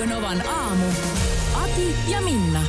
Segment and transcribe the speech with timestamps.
[0.00, 0.84] Radio Novan aamu.
[1.54, 2.62] Ati ja Minna.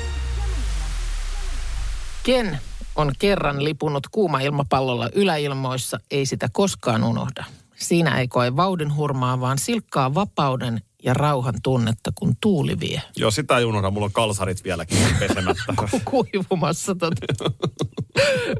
[2.24, 2.60] Ken
[2.96, 7.46] on kerran lipunut kuuma-ilmapallolla yläilmoissa, ei sitä koskaan unohda.
[7.76, 13.02] Siinä ei koe vaudin hurmaa, vaan silkkaa vapauden ja rauhan tunnetta, kun tuuli vie.
[13.16, 13.92] Joo, sitä ei unohda.
[13.92, 15.74] Mulla on kalsarit vieläkin pesemättä.
[16.06, 16.96] Kuivumassa.
[16.96, 17.52] Tota.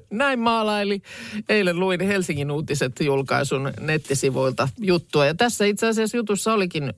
[0.10, 1.02] Näin maalaili.
[1.50, 5.26] Eilen luin Helsingin uutiset julkaisun nettisivuilta juttua.
[5.26, 6.94] Ja tässä itse asiassa jutussa olikin,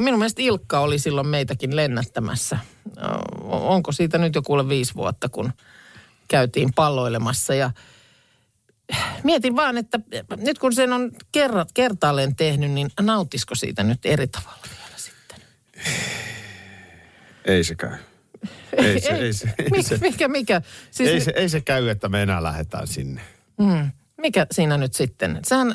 [0.00, 2.58] minun mielestä Ilkka oli silloin meitäkin lennättämässä.
[3.48, 5.52] Onko siitä nyt jo kuule viisi vuotta, kun
[6.28, 7.70] käytiin palloilemassa ja
[9.24, 10.00] mietin vaan, että
[10.36, 14.77] nyt kun sen on kerrat, kertaalleen tehnyt, niin nautisiko siitä nyt eri tavalla?
[17.48, 17.98] Ei se käy.
[18.72, 20.62] Ei se, ei se, ei se, mikä, mikä?
[20.90, 23.20] Siis, ei, se, ei se käy, että me enää lähdetään sinne.
[23.60, 23.90] mm,
[24.22, 25.40] mikä siinä nyt sitten?
[25.44, 25.74] Sehän,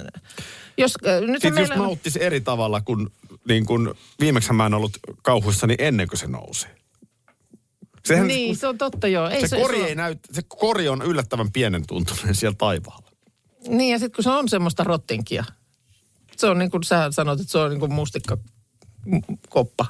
[0.78, 3.10] jos, äh, nyt Sitten meillä, just nauttisi eri tavalla kuin,
[3.48, 6.68] niin kuin viimeksi mä en ollut kauhuissani ennen kuin se nousi.
[8.06, 9.30] Sehän, niin, se on totta joo.
[9.30, 13.12] Ei se, kori ei näyt, se kori on yllättävän pienen tuntunen siellä taivaalla.
[13.68, 15.44] Niin ja sitten kun se on semmoista rottinkia.
[16.38, 18.38] Se on niin kuin sä sanot, että se on niin kuin mustikka
[19.50, 19.86] koppa.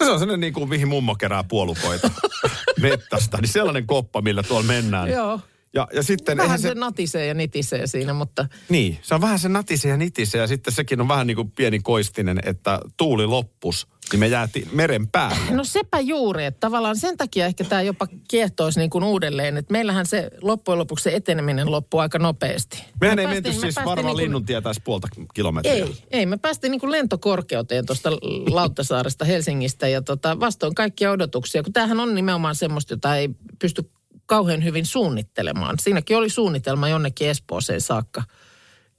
[0.00, 2.10] No se on sellainen niin kuin mihin mummo kerää puolukoita
[2.80, 3.38] mettästä.
[3.40, 5.10] Niin sellainen koppa, millä tuolla mennään.
[5.10, 5.40] Joo.
[5.78, 6.68] Ja, ja sitten Vähän se...
[6.68, 10.46] se, natisee ja nitisee siinä, mutta niin, se on vähän se natise ja nitise ja
[10.46, 15.08] sitten sekin on vähän niin kuin pieni koistinen, että tuuli loppus, niin me jäätiin meren
[15.08, 15.50] päälle.
[15.50, 19.72] no sepä juuri, että tavallaan sen takia ehkä tämä jopa kiehtoisi niin kuin uudelleen, että
[19.72, 22.84] meillähän se loppujen lopuksi se eteneminen loppuu aika nopeasti.
[23.00, 25.74] Mehän Me ei päästiin- menty me siis päästiin varmaan niin kuin- linnuntie taisi puolta kilometriä.
[25.74, 26.26] Ei, ei.
[26.26, 28.10] Me päästiin niin kuin lentokorkeuteen tuosta
[28.50, 33.28] Lauttasaaresta Helsingistä ja tota, vastoin kaikkia odotuksia, kun tämähän on nimenomaan semmoista, jota ei
[33.58, 33.90] pysty
[34.28, 35.78] kauhean hyvin suunnittelemaan.
[35.78, 38.22] Siinäkin oli suunnitelma jonnekin Espooseen saakka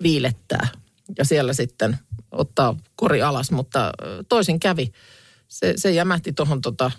[0.03, 0.67] viilettää
[1.17, 1.97] ja siellä sitten
[2.31, 3.91] ottaa kori alas, mutta
[4.29, 4.91] toisin kävi.
[5.47, 6.91] Se, se jämähti tuohon tota,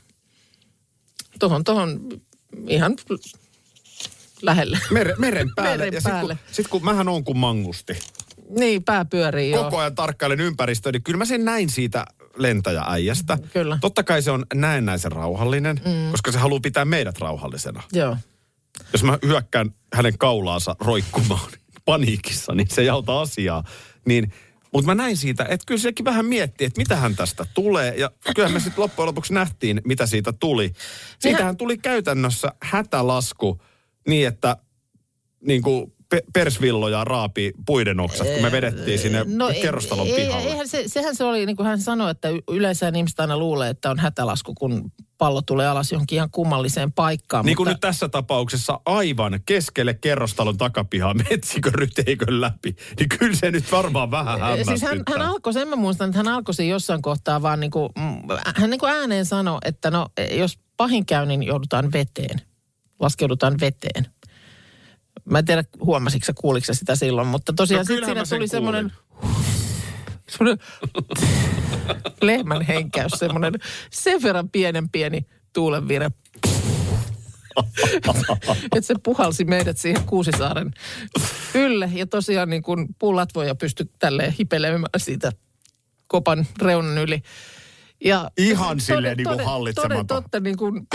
[1.39, 2.09] tohon, tohon
[2.69, 2.97] ihan
[4.43, 4.79] lähelle.
[4.91, 5.77] Mere, meren päälle.
[5.77, 6.35] Meren ja sitten päälle.
[6.35, 7.99] kun, sit kun mähän on kuin mangusti.
[8.49, 9.53] Niin, pää pyörii.
[9.53, 12.05] Koko ajan tarkkailen ympäristöä, niin kyllä mä sen näin siitä
[12.43, 13.39] lentäjääijästä.
[13.53, 13.79] Kyllä.
[13.81, 16.11] Totta kai se on näennäisen rauhallinen, mm.
[16.11, 17.83] koska se haluaa pitää meidät rauhallisena.
[17.93, 18.17] Joo.
[18.93, 21.51] Jos mä hyökkään hänen kaulaansa roikkumaan
[21.85, 23.65] paniikissa, niin se ei auta asiaa.
[24.07, 24.33] Niin,
[24.73, 27.95] mutta mä näin siitä, että kyllä sekin vähän miettii, että mitähän tästä tulee.
[27.97, 30.73] Ja kyllähän me sitten loppujen lopuksi nähtiin, mitä siitä tuli.
[31.19, 33.63] Siitähän tuli käytännössä hätälasku
[34.09, 34.57] niin, että
[35.41, 40.27] niin kuin pe- persvilloja raapi puiden oksat, kun me vedettiin sinne ei- kerrostalon No ei,
[40.27, 40.49] pihalle.
[40.49, 43.91] Eihän se, sehän se oli, niin kuin hän sanoi, että yleensä ihmiset aina luulee, että
[43.91, 47.45] on hätälasku, kun pallo tulee alas johonkin ihan kummalliseen paikkaan.
[47.45, 53.37] Niin kuin mutta, nyt tässä tapauksessa aivan keskelle kerrostalon takapihaa metsikö ryteikön läpi, niin kyllä
[53.37, 54.77] se nyt varmaan vähän hämmästyttää.
[54.77, 57.89] Siis hän, hän alkoi, sen mä muistan, että hän alkoi jossain kohtaa vaan niin kuin,
[57.99, 58.23] mm,
[58.57, 62.41] hän niin kuin ääneen sanoi, että no jos pahin käy, niin joudutaan veteen.
[63.01, 64.07] Laskeudutaan veteen.
[65.31, 68.49] Mä en tiedä, huomasitko sä, kuuliko sä sitä silloin, mutta tosiaan No kyllähän siinä tuli
[68.49, 68.93] semmoinen
[70.29, 70.67] semmoinen
[72.23, 73.55] lehmän henkäys, semmoinen
[73.91, 76.11] sen verran pienen pieni tuulenvire.
[78.77, 80.71] että se puhalsi meidät siihen Kuusisaaren
[81.55, 81.91] ylle.
[81.95, 85.33] Ja tosiaan niin kuin puulatvoja pystyi tälleen hipelemään siitä
[86.09, 87.23] kopan reunan yli.
[88.05, 90.07] Ja Ihan silleen niin kuin hallitsematon.
[90.07, 90.87] Toden totta, niin kuin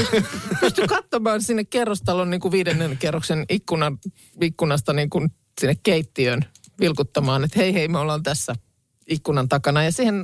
[0.59, 3.97] pystyi katsomaan sinne kerrostalon niin kuin viidennen kerroksen ikkunan,
[4.41, 6.45] ikkunasta niin kuin sinne keittiöön
[6.79, 8.55] vilkuttamaan, että hei hei, me ollaan tässä
[9.07, 9.83] ikkunan takana.
[9.83, 10.15] Ja siihen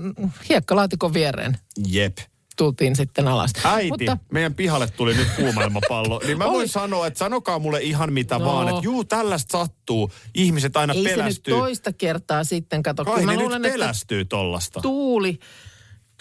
[0.49, 2.17] hiekkalaatikon viereen Jep.
[2.57, 3.51] tultiin sitten alas.
[3.63, 6.21] Äiti, Mutta meidän pihalle tuli nyt kuumailmapallo.
[6.25, 6.51] Niin mä Oi.
[6.51, 8.45] voin sanoa, että sanokaa mulle ihan mitä No.
[8.45, 8.67] vaan.
[8.69, 10.11] Että juu, tällaista sattuu.
[10.35, 11.53] Ihmiset aina ei se nyt pelästyy.
[11.53, 13.05] toista kertaa sitten, kato.
[13.05, 14.79] Kai kun mä ne luulen, nyt pelästyy tollasta.
[14.81, 15.39] tuuli,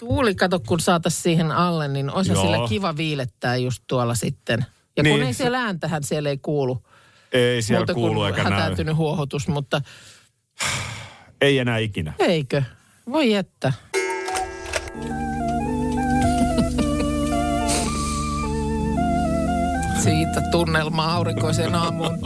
[0.01, 2.41] tuuli, kato kun saatas siihen alle, niin olisi Joo.
[2.41, 4.65] sillä kiva viilettää just tuolla sitten.
[4.97, 5.23] Ja kun Niin.
[5.23, 6.83] ei siellä ääntähän siellä ei kuulu.
[7.31, 8.75] Ei siellä muuta kuulu eikä näy.
[8.93, 9.81] huohotus, mutta
[11.41, 12.13] Ei enää ikinä.
[12.19, 12.63] eikö?
[13.11, 13.73] Voi että.
[20.03, 22.19] Siitä tunnelmaa aurinkoiseen aamuun.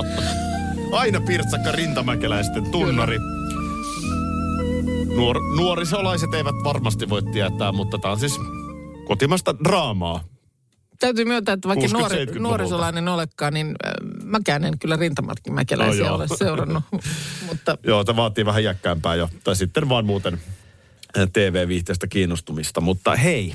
[0.92, 3.18] Aina pirtsakka rintamäkeläisten tunnari.
[5.16, 8.40] Nuor, nuorisolaiset eivät varmasti voi tietää, mutta tämä on siis
[9.08, 10.24] kotimasta draamaa.
[11.00, 12.16] Täytyy myöntää, että vaikka 60-70-luvulta.
[12.16, 13.94] nuori, nuorisolainen olekaan, niin äh,
[14.24, 16.84] mäkään en kyllä rintamatkin mäkeläisiä No ole seurannut.
[17.48, 19.30] Mutta Joo, tämä vaatii vähän jäkkäämpää jo.
[19.44, 20.42] Tai sitten vaan muuten
[21.34, 22.81] TV-viihteestä kiinnostumista.
[22.81, 23.54] Mutta hei,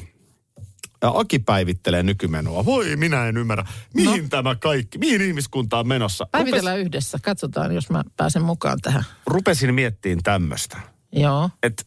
[1.03, 2.65] ja Aki päivittelee nykymenoa.
[2.65, 3.67] Voi, minä en ymmärrä.
[3.95, 4.29] Mihin no.
[4.29, 6.27] tämä kaikki, mihin ihmiskunta on menossa?
[6.33, 7.19] päivitellään yhdessä.
[7.23, 9.05] Katsotaan, jos mä pääsen mukaan tähän.
[9.27, 10.77] rupesin miettimään tämmöistä.
[11.13, 11.51] Joo.
[11.63, 11.83] Että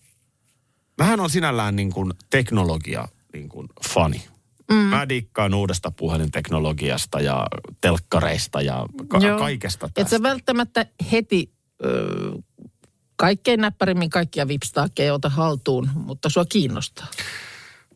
[0.97, 4.23] mähän on sinällään niin kuin teknologia niin kuin fani.
[4.71, 4.75] Mm.
[4.75, 7.47] Mä dikkaan uudesta puhelinteknologiasta ja
[7.81, 9.39] telkkareista ja ka- Joo.
[9.39, 10.09] kaikesta Et tästä.
[10.09, 11.51] sä välttämättä heti
[11.85, 12.11] ö,
[13.15, 17.07] kaikkein näppärimmin kaikkia vipstaakeja ota haltuun, mutta sua kiinnostaa.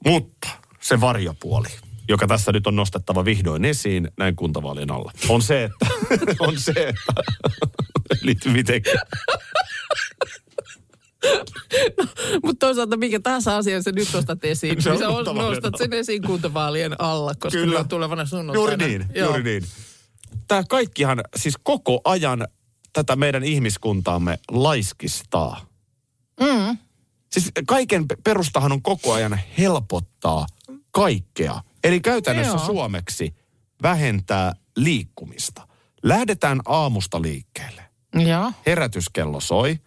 [0.06, 0.50] Mutta
[0.82, 1.68] se varjopuoli,
[2.08, 5.88] joka tässä nyt on nostettava vihdoin esiin näin kuntavaalien alla, on se, että...
[6.48, 7.14] on se, että...
[8.24, 8.54] liittyy
[11.32, 12.40] mitenkään.
[12.44, 15.74] Mutta toisaalta mikä tahansa asia sä nyt nostat esiin, Se niin on sä kuntavaalien nostat
[15.78, 17.80] sen esiin kuntavaalien alla, koska Kyllä.
[17.80, 18.60] on tulevana sunnuntaina.
[18.60, 19.28] Juuri niin, Joo.
[19.28, 19.64] juuri niin.
[20.48, 22.48] Tämä kaikkihan siis koko ajan
[22.94, 25.66] tätä meidän ihmiskuntaamme laiskistaa.
[26.40, 26.78] Mm.
[27.32, 30.46] Siis kaiken pe- perustahan on koko ajan helpottaa
[30.92, 31.62] kaikkea.
[31.84, 32.66] Eli käytännössä Joo.
[32.66, 33.36] suomeksi
[33.84, 35.68] vähentää liikkumista.
[36.04, 37.82] Lähdetään aamusta liikkeelle.
[38.16, 38.52] Joo.
[38.66, 39.80] Herätyskello soi,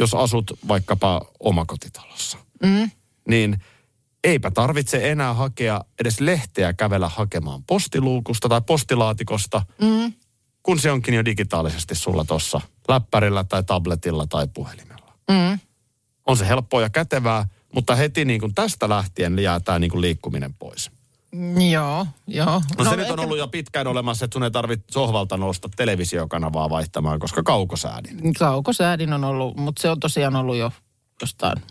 [0.00, 2.38] jos asut vaikkapa omakotitalossa.
[2.62, 2.90] Mm.
[3.28, 3.58] Niin
[4.24, 10.12] eipä tarvitse enää hakea edes lehteä kävellä hakemaan postiluukusta tai postilaatikosta, Mm.
[10.62, 15.12] kun se onkin jo digitaalisesti sulla tuossa läppärillä tai tabletilla tai puhelimella.
[15.30, 15.58] Mm.
[16.26, 20.00] On se helppoa ja kätevää, mutta heti niin kuin tästä lähtien jää tämä niin kuin
[20.00, 20.90] liikkuminen pois.
[21.70, 22.62] Joo, joo.
[22.78, 25.68] No, no se nyt on ollut jo pitkään olemassa, että sun ei tarvitse sohvalta nousta
[25.76, 28.34] televisiokanavaa vaihtamaan, koska kaukosäädin.
[28.34, 30.72] Kaukosäädin on ollut, mutta se on tosiaan ollut jo
[31.20, 31.62] jostain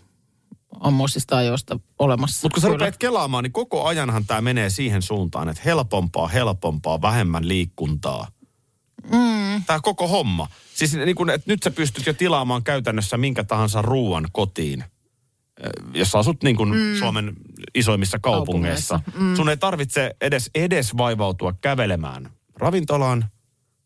[0.80, 2.40] ammoisista ajoista olemassa.
[2.42, 7.02] Mutta kun sä rupeat kelaamaan, niin koko ajanhan tämä menee siihen suuntaan, että helpompaa, helpompaa,
[7.02, 8.28] vähemmän liikkuntaa.
[9.10, 9.64] Mm.
[9.66, 10.48] Tämä koko homma.
[10.74, 14.84] Siis niin kun, että nyt sä pystyt jo tilaamaan käytännössä minkä tahansa ruuan kotiin.
[15.94, 16.96] Jos sä asut niin kuin mm.
[16.98, 17.32] Suomen
[17.74, 18.94] isoimmissa kaupungeissa.
[18.94, 19.30] Kaupungeissa.
[19.30, 19.36] Mm.
[19.36, 23.24] Sun ei tarvitse edes, edes vaivautua kävelemään ravintolaan,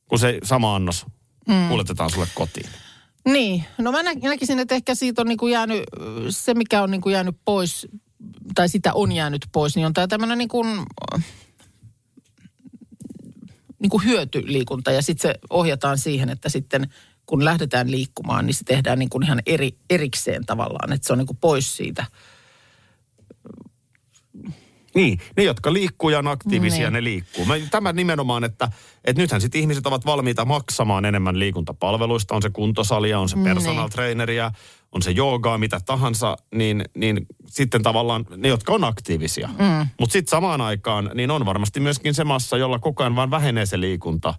[0.08, 1.06] kun se sama annos
[1.48, 1.68] mm.
[1.68, 2.70] kuljetetaan sulle kotiin.
[3.24, 5.84] Niin, no mä nä- näkisin, että ehkä siitä on niinku jäänyt,
[6.28, 7.88] se mikä on niinku jäänyt pois,
[8.54, 10.66] tai sitä on jäänyt pois, niin on tämä tämmöinen niinku,
[13.78, 14.92] niinku hyötyliikunta.
[14.92, 16.88] Ja sitten se ohjataan siihen, että sitten
[17.30, 20.92] kun lähdetään liikkumaan, niin se tehdään niinku ihan eri, erikseen tavallaan.
[20.92, 22.04] Että se on niinku pois siitä.
[24.94, 26.92] Niin, ne jotka liikkuu ja on aktiivisia, Niin.
[26.92, 27.44] ne liikkuu.
[27.44, 28.68] Mä, tämä nimenomaan, että,
[29.04, 32.34] että nythän sitten ihmiset ovat valmiita maksamaan enemmän liikuntapalveluista.
[32.34, 33.92] On se kuntosalia, on se personal Niin.
[33.92, 34.52] traineria,
[34.92, 36.36] on se joogaa, mitä tahansa.
[36.54, 39.48] Niin, niin sitten tavallaan ne, jotka on aktiivisia.
[39.48, 39.86] Mm.
[40.00, 43.66] Mutta sitten samaan aikaan, niin on varmasti myöskin se massa, jolla koko ajan vaan vähenee
[43.66, 44.34] se liikunta.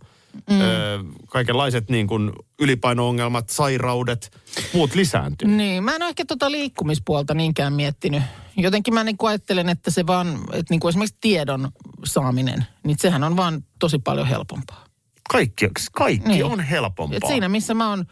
[0.50, 0.62] Mm.
[0.62, 4.38] Öö, kaikenlaiset niin kuin ylipaino-ongelmat, sairaudet,
[4.74, 5.48] muut lisääntyy.
[5.48, 8.24] Niin, mä en ole ehkä tota liikkumispuolta niinkään miettinyt.
[8.58, 11.72] Jotenkin mä niinku ajattelen, että se vaan, että niinku esimerkiksi tiedon
[12.06, 14.86] saaminen, niin sehän on vaan tosi paljon helpompaa.
[15.30, 16.46] Kaikki, kaikki Niin.
[16.46, 17.18] on helpompaa.
[17.18, 18.06] Et siinä, missä mä oon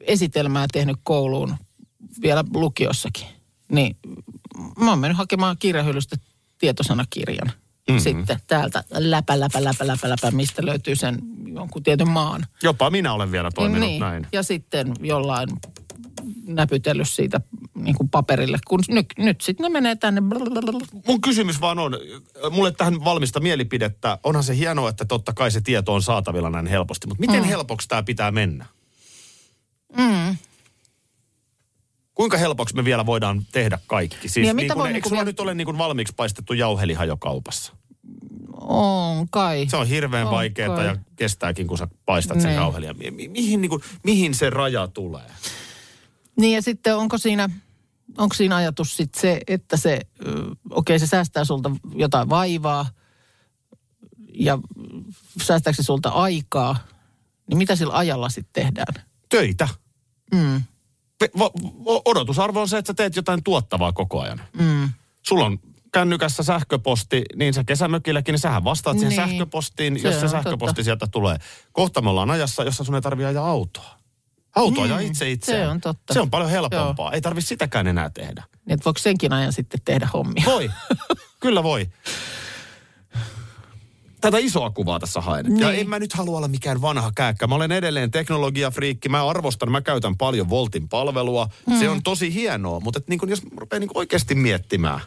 [0.00, 1.56] esitelmää tehnyt kouluun
[2.22, 3.26] vielä lukiossakin,
[3.72, 3.96] niin
[4.80, 6.16] mä oon mennyt hakemaan kirjahyllystä
[6.58, 7.52] tietosanakirjan.
[7.88, 8.02] Mm-hmm.
[8.02, 11.18] Sitten täältä läpä, läpä, läpä, läpä, läpä, mistä löytyy sen
[11.54, 12.46] jonkun tietyn maan.
[12.62, 14.00] Jopa minä olen vielä toiminut niin.
[14.00, 14.26] näin.
[14.32, 15.48] Ja sitten jollain
[16.46, 17.40] näpytellyt siitä
[17.74, 20.22] niin kuin paperille, kun nyt, nyt sitten ne menee tänne.
[21.06, 21.96] Mun kysymys vaan on,
[22.50, 26.66] mulle tähän valmista mielipidettä, onhan se hienoa, että totta kai se tieto on saatavilla näin
[26.66, 27.48] helposti, mutta miten mm.
[27.48, 28.66] helpoksi tämä pitää mennä?
[29.96, 30.36] Mm.
[32.14, 34.28] Kuinka helpoksi me vielä voidaan tehdä kaikki?
[34.28, 36.52] Siis Niin niin kuin, voi eikö niinku sulla vielä- nyt ole niin kuin valmiiksi paistettu
[36.52, 37.72] jauheliha jo kaupassa?
[38.60, 39.66] On kai.
[39.70, 42.56] Se on hirveän vaikeaa ja kestääkin, kun sä paistat sen Niin.
[42.56, 42.98] jauhelihan.
[42.98, 45.30] Mi- mi- mihin, niin kuin, mihin se raja tulee?
[46.36, 47.50] Niin ja sitten onko siinä,
[48.18, 50.00] onko siinä ajatus sitten se, että se,
[50.70, 52.86] okei se säästää sulta jotain vaivaa
[54.34, 54.58] ja
[55.42, 56.76] säästääkö se sulta aikaa,
[57.48, 58.94] niin mitä sillä ajalla sitten tehdään?
[59.28, 59.68] Töitä.
[60.34, 60.62] Mm,
[62.04, 64.40] odotusarvo on se, että sä teet jotain tuottavaa koko ajan.
[64.58, 64.88] mm,
[65.22, 65.58] sulla on
[65.92, 69.28] kännykässä sähköposti, niin sä kesämökilläkin, niin sähän vastaat siihen Niin.
[69.30, 70.82] sähköpostiin, Se jos se sähköposti totta.
[70.82, 71.38] sieltä tulee.
[71.72, 73.98] Kohta me ollaan ajassa, jossa sun ei tarvitse ajaa autoa.
[74.56, 75.60] Auto ajaa itse itseään.
[75.62, 75.66] Mm.
[75.66, 76.14] se on totta.
[76.14, 77.12] Se on paljon helpompaa.
[77.12, 78.42] Ei tarvitse sitäkään enää tehdä.
[78.66, 80.44] Niin voiko senkin ajan sitten tehdä hommia?
[80.46, 80.70] Voi.
[81.40, 81.88] Kyllä voi.
[84.24, 85.44] Tätä isoa kuvaa tässä haen.
[85.46, 85.58] Niin.
[85.58, 85.80] Ja Niin.
[85.80, 87.46] en mä nyt halua olla mikään vanha kääkkä.
[87.46, 89.08] Mä olen edelleen teknologiafriikki.
[89.08, 91.48] Mä arvostan, mä käytän paljon Voltin palvelua.
[91.66, 91.78] Mm.
[91.78, 95.00] Se on tosi hienoa, mutta et niin kun jos rupeaa niin oikeasti miettimään,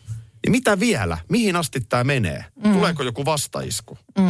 [0.46, 1.18] Ja mitä vielä?
[1.30, 2.46] Mihin asti tämä menee?
[2.64, 2.74] Mm.
[2.74, 3.98] Tuleeko joku vastaisku?
[4.18, 4.26] Mm.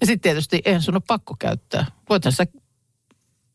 [0.00, 1.86] Ja sitten tietysti eihän sun ole pakko käyttää.
[2.08, 2.46] Voithan sä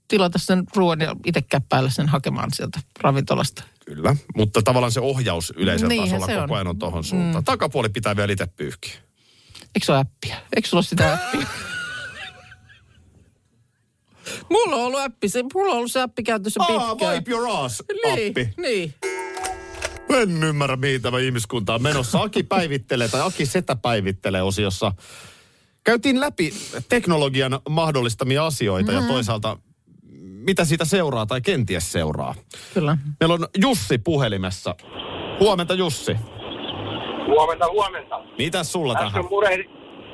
[0.08, 3.64] tilata sen ruoan ja itse käppäillä sen hakemaan sieltä ravintolasta.
[3.86, 6.58] Kyllä, mutta tavallaan se ohjaus yleisellä Niinhän tasolla koko on.
[6.58, 7.44] ajan on tohon suuntaan.
[7.44, 9.07] Takapuoli pitää vielä itse pyyhkiä.
[9.76, 10.36] Eikö se ole appia?
[10.56, 11.48] Eikö sulla ole sitä appia?
[14.50, 17.14] mulla on ollut appi, se, mulla on ollut se appi käytössä Ah, pitkään.
[17.14, 18.54] wipe your ass, niin, appi.
[18.62, 18.94] niin.
[20.10, 22.22] En ymmärrä, mihin tämä ihmiskunta on menossa.
[22.22, 24.92] Aki päivittelee, tai Aki Setä päivittelee osiossa.
[25.84, 26.54] Käytiin läpi
[26.90, 29.08] teknologian mahdollistamia asioita Mm-hmm.
[29.08, 29.58] ja toisaalta
[30.22, 32.36] mitä siitä seuraa tai kenties seuraa.
[32.74, 32.98] Kyllä.
[33.20, 34.76] Meillä on Jussi puhelimessa.
[35.40, 36.16] Huomenta Jussi.
[37.28, 38.22] Huomenta, huomenta.
[38.38, 39.08] Mitä sulla tähän?
[39.08, 39.70] Äsken murehdit,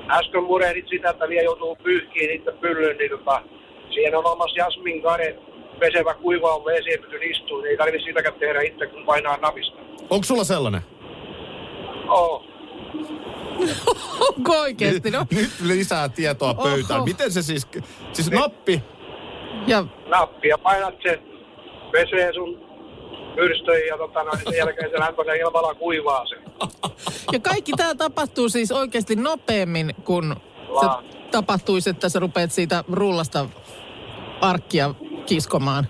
[0.10, 3.42] äsken murehdit sitä, että vielä joutuu pyyhkiin niitä pyllyn, niin tota,
[3.94, 5.40] siihen on olemassa Jasmin Kare,
[5.80, 9.78] pesevä kuiva on vesi, pysyn istuu, niin ei tarvitse sitäkään tehdä itse, kun painaa napista.
[10.10, 10.82] Onko sulla sellainen?
[12.08, 12.44] Oo.
[14.30, 15.12] Onko oikeasti?
[15.12, 15.26] No.
[15.32, 16.98] Nyt lisää tietoa pöytään.
[17.00, 17.06] Oho.
[17.06, 17.68] Miten se siis,
[18.14, 18.82] siis nappi,
[19.68, 21.20] Ja nappi ja painat sen,
[21.92, 22.73] pesee sun
[23.36, 26.40] pyrstöihin ja tota, noin, sen jälkeen se lämpöinen ilmalla kuivaa sen.
[27.32, 30.36] Ja kaikki tämä tapahtuu siis oikeasti nopeammin, kun
[30.82, 30.88] se
[31.32, 33.46] tapahtuisi, että sä rupeat siitä rullasta
[34.42, 34.94] arkkia
[35.26, 35.88] kiskomaan.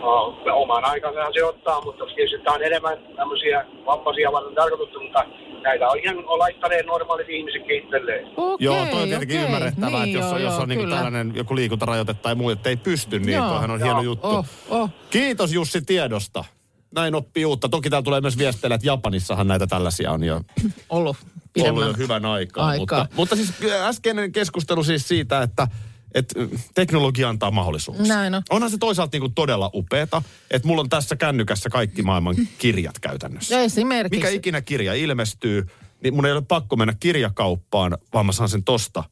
[0.00, 5.24] No, oman aikansa se ottaa, mutta tietysti tämä on enemmän tämmöisiä vammaisia varten tarkoitettu, mutta
[5.62, 8.26] näitä on ihan laittaneet normaalit ihmiset itselleen.
[8.36, 9.46] Okei, Joo, toi on tietenkin okei.
[9.46, 10.94] ymmärrettävää, niin, että jos, joo, on, jos joo, on niin kyllä.
[10.94, 13.48] tällainen joku liikuntarajoite tai muu, että ei pysty, niin Joo.
[13.48, 13.86] toihan on Joo.
[13.86, 14.28] hieno juttu.
[14.28, 14.90] Oh, oh.
[15.10, 16.44] Kiitos Jussi tiedosta.
[16.94, 17.68] Näin oppii uutta.
[17.68, 20.42] Toki täällä tulee myös viesteillä, että Japanissahan näitä tällaisia on jo Ollut
[20.90, 21.16] ollut
[21.52, 21.88] pidemmän.
[21.88, 22.66] jo hyvän aikaa.
[22.66, 22.98] aikaa.
[23.00, 25.68] Mutta, mutta siis äskeinen keskustelu siis siitä, että
[26.14, 26.34] että
[26.74, 28.06] teknologia antaa mahdollisuuksia.
[28.14, 28.42] Näin on.
[28.50, 32.98] Onhan se toisaalta niin kuin todella upeeta, että mulla on tässä kännykässä kaikki maailman kirjat
[32.98, 33.54] käytännössä.
[33.54, 34.16] Ja esimerkiksi.
[34.16, 35.66] Mikä ikinä kirja ilmestyy,
[36.02, 39.04] niin mun ei ole pakko mennä kirjakauppaan, vaan mä saan sen tosta.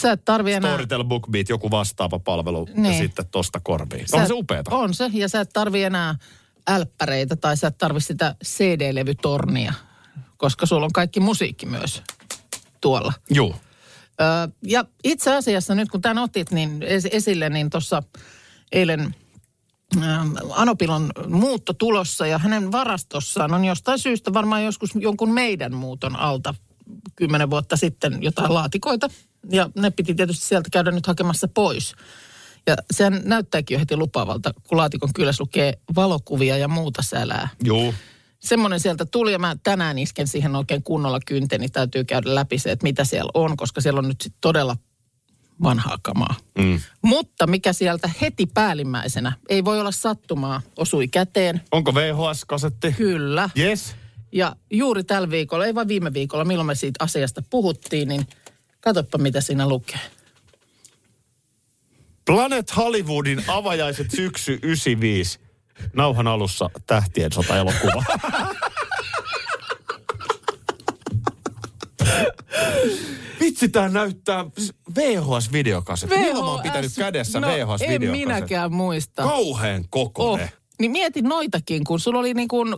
[0.00, 0.70] Sä et tarvi enää...
[0.70, 2.98] Storytel, BookBeat, joku vastaava palvelu ja Niin.
[3.02, 4.08] sitten tosta korviin.
[4.08, 4.70] Sä On se upeeta.
[4.76, 6.14] On se, ja sä et tarvi enää
[6.68, 9.72] älppäreitä tai sä et tarvi sitä CD-levytornia,
[10.36, 12.02] koska sulla on kaikki musiikki myös
[12.80, 13.12] tuolla.
[13.30, 13.56] Joo.
[14.20, 18.02] Ö, ja itse asiassa nyt kun tämän otit niin es- esille, niin tuossa
[18.72, 19.14] eilen
[19.96, 25.74] ähm, Anopil on muutto tulossa ja hänen varastossaan on jostain syystä varmaan joskus jonkun meidän
[25.74, 26.54] muuton alta
[27.16, 29.10] kymmenen vuotta sitten jotain laatikoita.
[29.50, 31.94] Ja ne piti tietysti sieltä käydä nyt hakemassa pois.
[32.66, 37.48] Ja sehän näyttääkin jo heti lupaavalta, kun laatikon kylässä lukee valokuvia ja muuta sälää.
[37.62, 37.94] Joo.
[38.38, 41.68] Semmoinen sieltä tuli ja mä tänään isken siihen oikein kunnolla kynteni.
[41.68, 44.76] Täytyy käydä läpi se, että mitä siellä on, koska siellä on nyt sit todella
[45.62, 46.34] vanhaa kamaa.
[46.58, 46.80] Mm.
[47.02, 51.60] Mutta mikä sieltä heti päällimmäisenä, ei voi olla sattumaa, osui käteen.
[51.72, 52.92] Onko VHS-kasetti?
[52.92, 53.50] Kyllä.
[53.58, 53.96] Yes.
[54.32, 58.26] Ja juuri tällä viikolla, ei vain viime viikolla, milloin me siitä asiasta puhuttiin, niin
[58.80, 60.00] katsoppa mitä siinä lukee.
[62.26, 65.38] Planet Hollywoodin avajaiset syksy 95.
[65.94, 68.04] Nauhan alussa tähtien sota-elokuva.
[73.40, 74.44] Vitsi, tää näyttää
[74.94, 76.18] VHS-videokasetti.
[76.18, 78.10] Milloin mä oon pitänyt kädessä no, en VHS-videokasetti?
[78.10, 79.22] minäkään muista.
[79.22, 79.86] Kauheen oh.
[79.90, 80.50] kokoinen.
[80.80, 82.74] Niin mieti noitakin, kun sulla oli niin kuin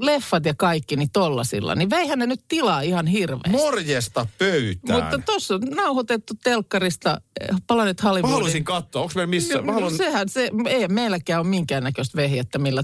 [0.00, 3.50] leffat ja kaikki niin tollasilla, niin veihän ne nyt tilaa ihan hirveästi.
[3.50, 5.02] Morjesta pöytään.
[5.02, 8.34] Mutta tuossa on nauhoitettu telkkarista eh, Planet Mä Hollywoodin.
[8.34, 9.54] haluaisin katsoa, onko meillä missä?
[9.54, 9.96] No, Mä haluan...
[9.96, 12.82] Sehän se, ei meilläkään ole minkäännäköistä vehjettä, millä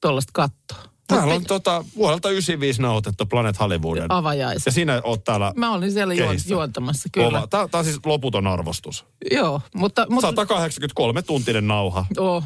[0.00, 0.78] tollasta kattoa.
[1.06, 4.04] Täällä on tota, vuodelta 95 nauhoitettu Planet Hollywoodin.
[4.08, 4.66] Avajaiset.
[4.66, 6.50] Ja sinä oot täällä Mä olin siellä kehissä.
[6.54, 7.46] juontamassa, kyllä.
[7.50, 9.04] Tää on siis loputon arvostus.
[9.30, 10.06] Joo, mutta...
[10.10, 12.06] mutta 183 tuntinen nauha.
[12.18, 12.44] oh,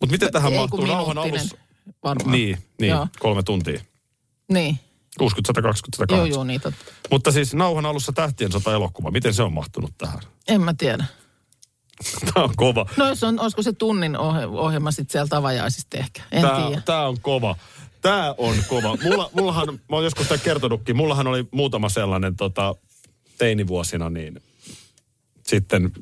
[0.00, 1.56] Mutta miten tähän ei, mahtuu nauhan alussa?
[2.04, 2.32] Varmaan.
[2.32, 3.08] Niin, niin Joo.
[3.18, 3.80] kolme tuntia.
[4.52, 4.78] Niin,
[5.18, 6.28] 60, 120, 108.
[6.28, 6.92] joo, joo, totta.
[7.10, 9.10] Mutta siis nauhan alussa tähtien sota elokuva.
[9.10, 10.20] Miten se on mahtunut tähän?
[10.48, 11.04] En mä tiedä.
[12.34, 12.86] Tämä on kova.
[12.96, 16.80] No jos on, olisiko se tunnin ohje, ohjelma sitten sieltä avajaisista ehkä, en Tää, tiedä.
[16.80, 17.56] tää on kova.
[18.00, 18.96] Tää on kova.
[19.02, 22.74] Mulla, mullahan, mä oon joskus tämän kertonutkin, mullahan oli muutama sellainen tota,
[23.38, 24.40] teinivuosina, niin
[25.42, 25.92] sitten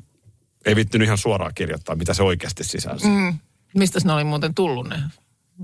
[0.65, 3.07] ei vittynyt ihan suoraan kirjoittaa, mitä se oikeasti sisälsi.
[3.07, 3.39] Mm.
[3.75, 4.99] Mistä ne oli muuten tullut ne?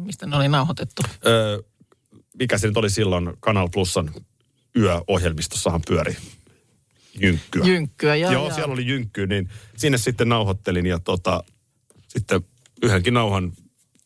[0.05, 1.01] Mistä ne oli nauhoitettu?
[1.25, 1.59] Öö,
[2.39, 4.11] mikä se nyt oli silloin Kanal Plusan
[4.75, 6.17] yöohjelmistossahan pyöri
[7.21, 7.65] jynkkyä.
[7.65, 8.31] Jynkkyä, joo.
[8.31, 11.43] Joo, siellä oli jynkkyä, niin sinne sitten nauhoittelin ja tota,
[12.07, 12.41] sitten
[12.83, 13.51] yhdenkin nauhan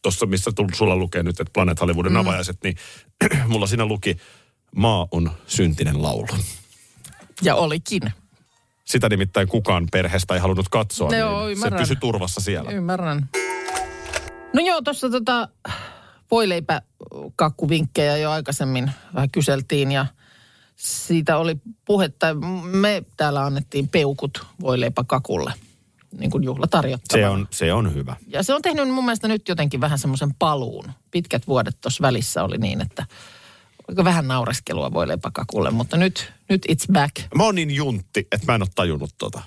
[0.02, 2.20] tuossa, missä sulla lukee nyt, että Planet Hollywoodin mm.
[2.20, 2.76] avajaiset, niin
[3.48, 4.18] mulla siinä luki,
[4.76, 6.28] maa on syntinen laulu.
[7.42, 8.02] Ja olikin.
[8.86, 11.80] Sitä nimittäin kukaan perheestä ei halunnut katsoa, Joo, niin se ymmärrän.
[11.82, 12.72] pysyi turvassa siellä.
[12.72, 13.30] Ymmärrän.
[14.54, 15.50] No joo, tuossa tota,
[16.32, 20.06] voileipäkakkuvinkkejä jo aikaisemmin vähän kyseltiin ja
[20.76, 22.34] siitä oli puhetta.
[22.64, 25.54] Me täällä annettiin peukut voileipäkakulle
[26.18, 27.28] niin kuin juhlatarjottavana.
[27.28, 28.16] Se on, se on hyvä.
[28.28, 30.92] Ja se on tehnyt mun mielestä nyt jotenkin vähän semmoisen paluun.
[31.12, 33.06] Pitkät vuodet tuossa välissä oli niin, että
[33.96, 37.16] vähän naureskelua voileipäkakulle, mutta nyt, nyt it's back.
[37.36, 39.42] Mä oon niin juntti, että mä en ole tajunnut tota.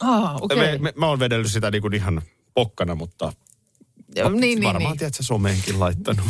[0.00, 0.58] Ah, okei.
[0.58, 2.22] Me, me, mä oon vedellyt sitä niin kuin ihan
[2.54, 3.32] pokkana, mutta
[4.16, 4.98] Ja, niin, niin, varmaan niin.
[4.98, 6.26] tiedät sä someenkin laittanut.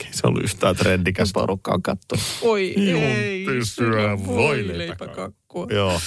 [0.00, 1.40] Ei se ollut yhtään trendikästä.
[1.40, 2.16] Porukka on kattu.
[2.42, 5.66] Oi ei, syö voileipäkakkua.
[5.70, 6.00] Joo.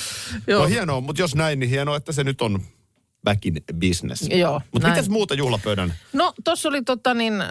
[0.47, 0.61] Joo.
[0.61, 2.61] No hienoa, mutta jos näin, niin hienoa, että se nyt on
[3.23, 4.29] back in business.
[4.29, 5.93] Joo, Mutta mitäs muuta juhlapöydän?
[6.13, 7.49] No tuossa oli tota niin, äh,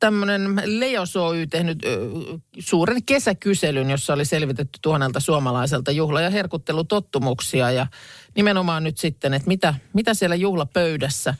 [0.00, 7.70] tämmöinen Leos Oy tehnyt äh, suuren kesäkyselyn, jossa oli selvitetty tuhannelta suomalaiselta juhla- ja herkuttelutottumuksia.
[7.70, 7.86] Ja
[8.36, 11.34] nimenomaan nyt sitten, että mitä, mitä siellä juhlapöydässä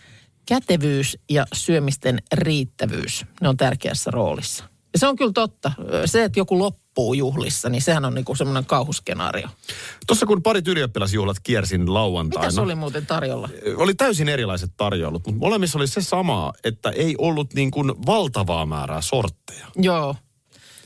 [0.46, 4.64] kätevyys ja syömisten riittävyys, ne on tärkeässä roolissa.
[4.92, 5.72] Ja se on kyllä totta.
[6.04, 9.48] Se, että joku loppuu juhlissa, niin sehän on niinku semmoinen kauhuskenaario.
[10.06, 12.46] Tuossa kun parit ylioppilasjuhlat kiersin lauantaina.
[12.46, 13.48] Mitä se oli muuten tarjolla?
[13.76, 18.66] Oli täysin erilaiset tarjoulut, mutta molemmissa oli se sama, että ei ollut niin kuin valtavaa
[18.66, 19.66] määrää sortteja.
[19.76, 20.16] Joo,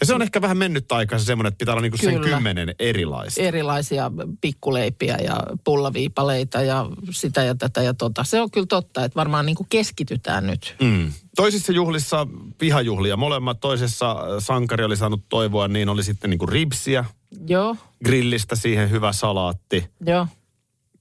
[0.00, 2.14] Ja se on ehkä vähän mennyt aikaa se semmoinen, että pitää olla niin kuin sen
[2.14, 2.36] Kyllä.
[2.36, 3.40] kymmenen erilaista.
[3.40, 4.10] erilaisia
[4.40, 8.24] pikkuleipiä ja pullaviipaleita ja sitä ja tätä ja tota.
[8.24, 10.74] Se on kyllä totta, että varmaan niin kuin keskitytään nyt.
[10.80, 11.12] Mm.
[11.36, 12.26] Toisissa juhlissa
[12.58, 17.04] pihajuhlia, molemmat toisessa äh, sankari oli saanut toivoa, niin oli sitten niin kuin ripsiä,
[17.46, 20.26] Joo, grillistä siihen hyvä salaatti, joo,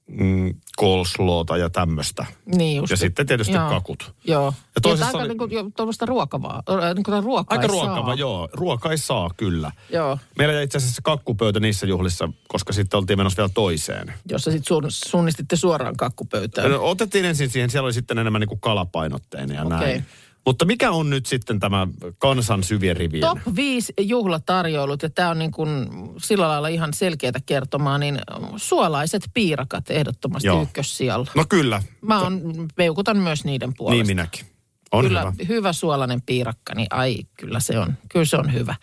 [0.07, 2.25] mm, coleslawta ja tämmöistä.
[2.45, 2.91] niin just.
[2.91, 3.69] Ja sitten tietysti joo.
[3.69, 4.13] kakut.
[4.27, 4.45] Joo.
[4.45, 6.63] Ja Ja toisessa aika oli- niin kuin, jo, tuommoista ruokavaa,
[6.95, 8.13] niin kuin ruokaa Aika ei ruokava, saa.
[8.15, 8.49] joo.
[8.53, 9.71] Ruoka ei saa, kyllä.
[9.89, 14.13] Joo, Meillä jäi itse asiassa kakkupöytä niissä juhlissa, koska sitten oltiin menossa vielä toiseen.
[14.29, 16.71] jossa sitten sun, sunnistitte suoraan kakkupöytään.
[16.71, 19.77] No, otettiin ensin siihen, siellä oli sitten enemmän niin kuin kalapainotteinen ja Okei.
[19.77, 20.05] näin.
[20.45, 21.87] Mutta mikä on nyt sitten tämä
[22.17, 23.21] kansan syvien rivien?
[23.21, 25.87] Top 5 juhlatarjoilut, ja tämä on niin kuin
[26.17, 28.19] sillä lailla ihan selkeää kertomaa, niin
[28.57, 30.61] suolaiset piirakat ehdottomasti Joo.
[30.61, 31.31] ykkössijalla.
[31.35, 32.41] No kyllä, Mä on,
[32.75, 33.95] peukutan myös niiden puolesta.
[34.03, 34.45] niin minäkin.
[34.91, 35.33] On kyllä, hyvä.
[35.47, 38.75] hyvä suolainen piirakka, niin ai, kyllä se on, kyllä se on hyvä.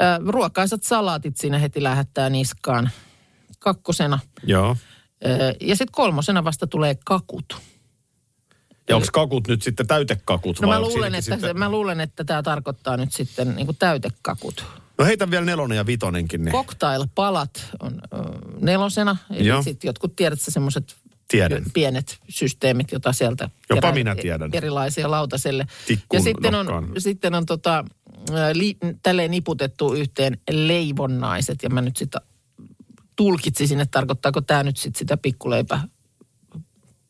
[0.00, 2.90] Ö, ruokaisat salaatit siinä heti lähettää niskaan
[3.58, 4.18] kakkosena.
[4.42, 4.76] Joo.
[5.26, 7.60] Ö, ja sitten kolmosena vasta tulee kakut.
[8.88, 12.42] Ja onko kakut nyt sitten täytekakut No mä luulen, että, se, mä luulen, että tämä
[12.42, 14.64] tarkoittaa nyt sitten niin kuin täytekakut.
[14.98, 18.16] No heitä vielä nelonen ja vitonenkin, niin Cocktail-palat on ö,
[18.60, 19.16] nelosena.
[19.30, 19.62] Eli Joo.
[19.62, 20.94] sitten jotkut tiedätkö semmoiset
[21.28, 21.64] Tiedän.
[21.74, 24.50] pienet systeemit, jota sieltä Jopa kerää minä tiedän.
[24.52, 25.66] erilaisia lautaselle.
[25.86, 26.92] Tikkuun ja sitten on, nokkaan.
[26.98, 27.84] sitten on tota,
[28.52, 31.62] li, tälleen niputettu yhteen leivonnaiset.
[31.62, 32.20] Ja mä nyt sitä
[33.16, 35.80] tulkitsisin, että tarkoittaako tämä nyt sitten sitä pikkuleipä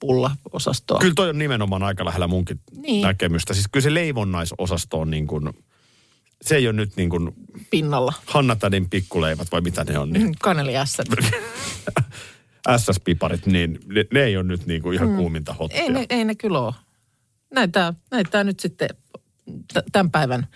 [0.07, 0.99] pulla-osastoa.
[0.99, 3.03] kyllä toi on nimenomaan aika lähellä munkin Niin.
[3.03, 3.55] näkemystä.
[3.55, 5.51] Siis kyllä se leivonnaisosasto on niin kuin,
[6.43, 7.33] se ei ole nyt niin kuin
[7.71, 8.13] pinnalla.
[8.27, 11.07] Hanna Tädin pikkuleivät vai mitä ne on, niin Kaneliässät.
[12.77, 15.81] SS-piparit, niin ne, ne ei ole nyt niin kuin ihan kuuminta hottia.
[15.83, 16.75] Ei ne, ei ne kyllä ole.
[17.55, 18.89] Näitä, näitä nyt sitten
[19.75, 20.47] t- tämän päivän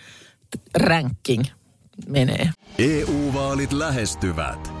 [0.49, 1.43] t- ranking
[2.07, 2.49] menee.
[2.77, 4.80] EU-vaalit lähestyvät.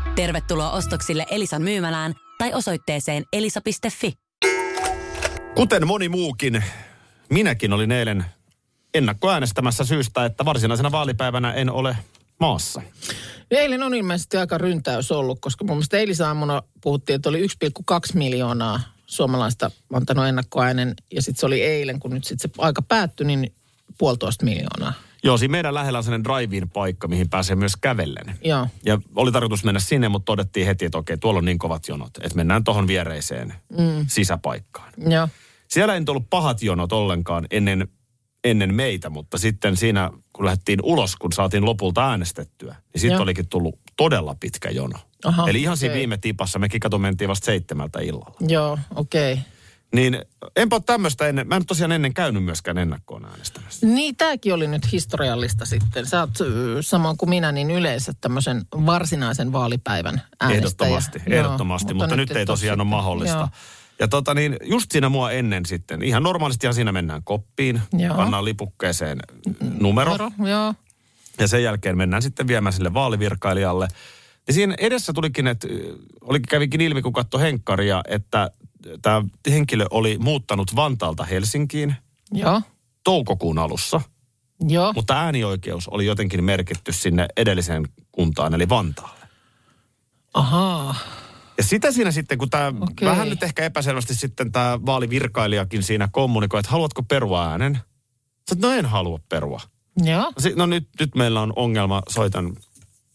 [0.15, 4.13] Tervetuloa ostoksille Elisan myymälään tai osoitteeseen elisa.fi.
[5.55, 6.63] Kuten moni muukin,
[7.29, 8.25] minäkin olin eilen
[8.93, 11.97] ennakkoäänestämässä syystä, että varsinaisena vaalipäivänä en ole
[12.39, 12.81] maassa.
[13.51, 17.47] Eilen on ilmeisesti aika ryntäys ollut, koska mun mielestä eilisaamuna puhuttiin, että oli 1,2
[18.13, 20.93] miljoonaa suomalaista antanut ennakkoäänen.
[21.13, 23.53] Ja sitten se oli eilen, kun nyt sitten se aika päättyi, niin
[23.97, 24.93] puolitoista miljoonaa.
[25.23, 28.35] Joo, siinä meidän lähellä on sellainen drive paikka, mihin pääsee myös kävellen.
[28.43, 28.67] Joo.
[28.85, 32.17] Ja oli tarkoitus mennä sinne, mutta todettiin heti, että okei, tuolla on niin kovat jonot,
[32.17, 34.05] että mennään tuohon viereiseen mm.
[34.07, 34.93] sisäpaikkaan.
[34.97, 35.27] Joo.
[35.67, 37.87] Siellä ei nyt ollut pahat jonot ollenkaan ennen
[38.43, 43.47] ennen meitä, mutta sitten siinä, kun lähdettiin ulos, kun saatiin lopulta äänestettyä, niin sitten olikin
[43.47, 44.99] tullut todella pitkä jono.
[45.25, 45.99] Aha, Eli ihan siinä okei.
[45.99, 48.35] viime tipassa, mekin kato mentiin vasta seitsemältä illalla.
[48.39, 49.33] Joo, okei.
[49.33, 49.43] Okay.
[49.95, 50.21] Niin
[50.55, 53.87] enpä ole tämmöistä ennen, mä en ole tosiaan ennen käynyt myöskään ennakkoon äänestämässä.
[53.87, 56.05] Niin, tämäkin oli nyt historiallista sitten.
[56.05, 56.29] Sä oot
[56.81, 60.57] samoin kuin minä, niin yleensä tämmöisen varsinaisen vaalipäivän äänestäjä.
[60.57, 62.97] Ehdottomasti, Joo, ehdottomasti, mutta, mutta nyt, et ei tosiaan ole sitten.
[62.97, 63.37] mahdollista.
[63.37, 63.47] Joo.
[63.99, 68.15] Ja tota niin, just siinä mua ennen sitten, ihan normaalistihan siinä mennään koppiin, Joo.
[68.15, 69.19] pannaan lipukkeeseen
[69.79, 70.73] numero, Numero, joo.
[71.39, 73.87] ja sen jälkeen mennään sitten viemään sille vaalivirkailijalle.
[74.47, 75.67] Ja siinä edessä tulikin, että
[76.21, 78.51] oli, kävikin ilmi, kun katsoi henkkaria, että
[79.01, 81.95] tämä henkilö oli muuttanut Vantaalta Helsinkiin
[82.31, 82.61] Joo.
[83.03, 84.01] toukokuun alussa,
[84.67, 84.93] Joo.
[84.93, 89.25] mutta äänioikeus oli jotenkin merkitty sinne edelliseen kuntaan, eli Vantaalle.
[90.33, 90.95] Ahaa.
[91.57, 93.07] Ja sitä siinä sitten, kun tämä Okei.
[93.07, 97.79] vähän nyt ehkä epäselvästi sitten tämä vaalivirkailijakin siinä kommunikoi, että haluatko perua äänen?
[98.49, 99.59] Sä no en halua perua.
[100.03, 100.21] Joo.
[100.21, 102.57] No No nyt, nyt meillä on ongelma, soitan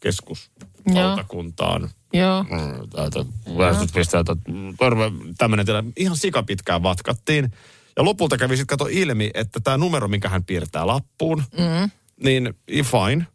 [0.00, 1.90] keskusvaltakuntaan.
[2.12, 2.42] Joo.
[2.42, 3.24] Mm, täältä
[3.58, 4.36] väestöpisteeltä,
[4.78, 5.92] terve, tämmöinen tilanne.
[5.96, 7.52] Ihan sikapitkään vatkattiin.
[7.96, 11.90] Ja lopulta kävi sitten kato ilmi, että tämä numero, minkä hän piirtää lappuun, Mm.
[12.24, 13.26] niin fine.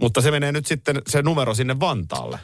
[0.00, 2.38] Mutta se menee nyt sitten se numero sinne Vantaalle.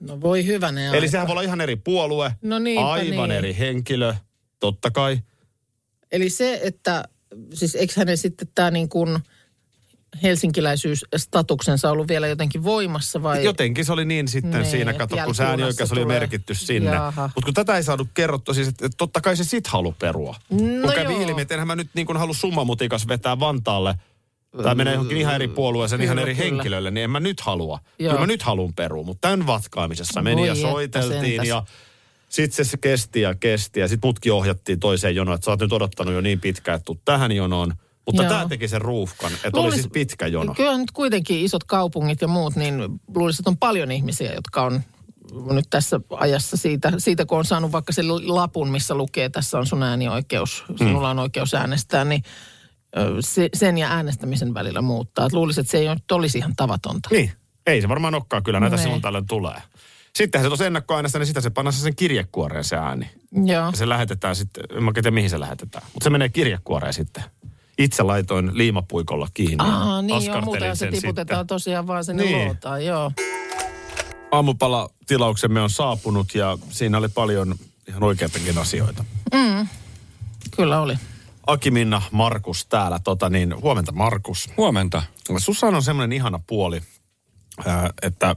[0.00, 1.10] No voi hyvänen Eli aika.
[1.10, 3.38] sehän voi olla ihan eri puolue, No niinpä aivan niin.
[3.38, 4.14] eri henkilö,
[4.60, 5.18] totta kai.
[6.12, 7.04] Eli se, että
[7.54, 9.18] siis eikö hänen sitten tämä niin kuin
[10.22, 13.44] helsinkiläisyysstatuksensa ollut vielä jotenkin voimassa vai?
[13.44, 16.18] Jotenkin se oli niin sitten Niin, siinä, kato, kun se äänioikeus oli tulee.
[16.18, 16.90] merkitty sinne.
[17.16, 20.36] Mutta kun tätä ei saanut kerrottua, siis että, totta kai se sit halu perua.
[20.50, 21.22] No kun kävi joo.
[21.22, 23.94] ilmi, että enhän mä nyt niin kuin halua summamutikas vetää Vantaalle,
[24.62, 26.50] tai menee johonkin ihan eri puolueeseen, ihan eri kyllä.
[26.50, 27.78] henkilölle, niin en mä nyt halua.
[27.98, 28.10] Joo.
[28.10, 31.64] Kyllä mä nyt haluan perua, mutta tämän vatkaamisessa meni Voi ja soiteltiin ja
[32.28, 35.72] sitten se kesti ja kesti ja sitten mutkin ohjattiin toiseen jonoon, että sä oot nyt
[35.72, 37.74] odottanut jo niin pitkään, että tähän jonoon.
[38.08, 38.32] Mutta Joo.
[38.32, 40.54] tämä teki sen ruuhkan, että oli Luulis- siis pitkä jono.
[40.54, 42.82] Kyllä nyt kuitenkin isot kaupungit ja muut, niin
[43.14, 44.80] luulisin, että on paljon ihmisiä, jotka on
[45.50, 49.66] nyt tässä ajassa siitä, siitä kun on saanut vaikka sen lapun, missä lukee, tässä on
[49.66, 52.22] sun äänioikeus, sinulla on oikeus äänestää, niin
[53.20, 55.26] se, sen ja äänestämisen välillä muuttaa.
[55.26, 57.08] Et luulisin, että se ei nyt olisi ihan tavatonta.
[57.12, 57.32] Niin,
[57.66, 59.62] ei se varmaan olekaan, kyllä näitä No silloin tällöin tulee.
[60.16, 63.10] Sittenhän se tuossa ennakkoäänestä, niin sitä se pannaan sen kirjekuoreen se ääni.
[63.32, 63.66] Joo.
[63.66, 65.84] Ja se lähetetään sitten, en mä tiedä mihin se lähetetään.
[65.94, 67.24] Mutta se menee kirjekuoreen sitten.
[67.78, 69.56] Itse laitoin liimapuikolla kiinni.
[69.58, 71.46] Aa, niin joo, muuten se tiputetaan sitten.
[71.46, 72.44] tosiaan vaan sinne Niin.
[72.44, 73.12] luotaan, joo.
[74.32, 77.54] Aamupala-tilauksemme on saapunut ja siinä oli paljon
[77.88, 79.04] ihan oikeitakin asioita.
[80.56, 80.94] Kyllä oli.
[81.46, 84.50] Akiminna Markus täällä, tota niin, huomenta Markus.
[84.56, 85.02] Huomenta.
[85.38, 86.80] Sussa on semmoinen ihana puoli,
[88.02, 88.36] että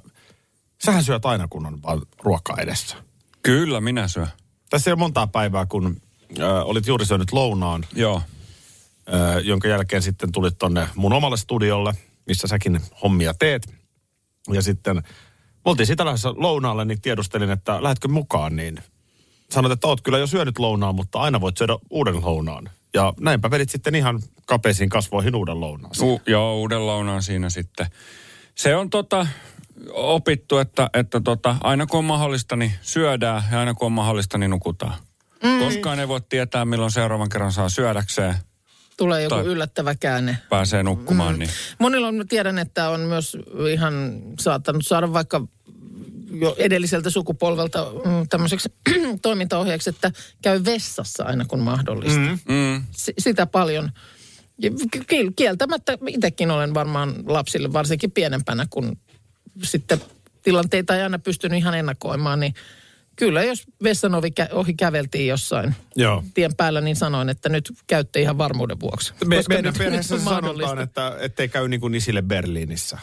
[0.85, 2.95] sähän syöt aina kun on vaan ruokaa edessä.
[3.43, 4.27] Kyllä, minä syön.
[4.69, 6.01] Tässä ei ole montaa päivää, kun
[6.63, 8.21] olit juuri syönyt lounaan, Joo.
[9.43, 11.93] Jonka jälkeen sitten tulit tonne mun omalle studiolle,
[12.25, 13.73] missä säkin hommia teet.
[14.53, 15.01] Ja sitten me
[15.65, 18.79] oltiin sitä lähdössä lounaalle, niin tiedustelin, että lähdetkö mukaan, niin
[19.51, 22.69] sanoit, että oot kyllä jo syönyt lounaan, mutta aina voit syödä uuden lounaan.
[22.93, 25.91] Ja näinpä vedit sitten ihan kapeisiin kasvoihin uuden lounaan.
[26.01, 27.87] U- joo, uuden lounaan siinä sitten.
[28.55, 29.27] Se on tota,
[29.93, 34.37] opittu, että, että tota, aina kun on mahdollista, niin syödään ja aina kun on mahdollista,
[34.37, 34.93] niin nukutaan.
[35.43, 35.59] Mm.
[35.59, 38.35] Koskaan ei voi tietää, milloin seuraavan kerran saa syödäkseen,
[39.01, 40.37] Tulee joku Tai- yllättävä käänne.
[40.49, 41.33] pääsee nukkumaan.
[41.33, 41.39] Mm.
[41.39, 41.49] Niin.
[41.79, 43.37] Monilla on, tiedän, että on myös
[43.71, 45.47] ihan saattanut saada vaikka
[46.31, 48.69] jo edelliseltä sukupolvelta mm, tämmöiseksi
[49.21, 50.11] toimintaohjeeksi, että
[50.41, 52.19] käy vessassa aina kun mahdollista.
[52.19, 52.39] Mm.
[52.53, 52.83] Mm.
[52.91, 53.91] S- sitä paljon.
[55.35, 58.97] Kieltämättä itsekin olen varmaan lapsille, varsinkin pienempänä, kun
[59.63, 60.01] sitten
[60.41, 62.53] tilanteita ei aina pystynyt ihan ennakoimaan, niin
[63.25, 66.23] kyllä jos vessan ovi kä- ohi käveltiin jossain Joo.
[66.33, 69.13] tien päällä, niin sanoin, että nyt käytte ihan varmuuden vuoksi.
[69.25, 72.97] Me, Koska meidän nyt- perheessä nyt sanotaan, että ettei käy niin kuin isille Berliinissä.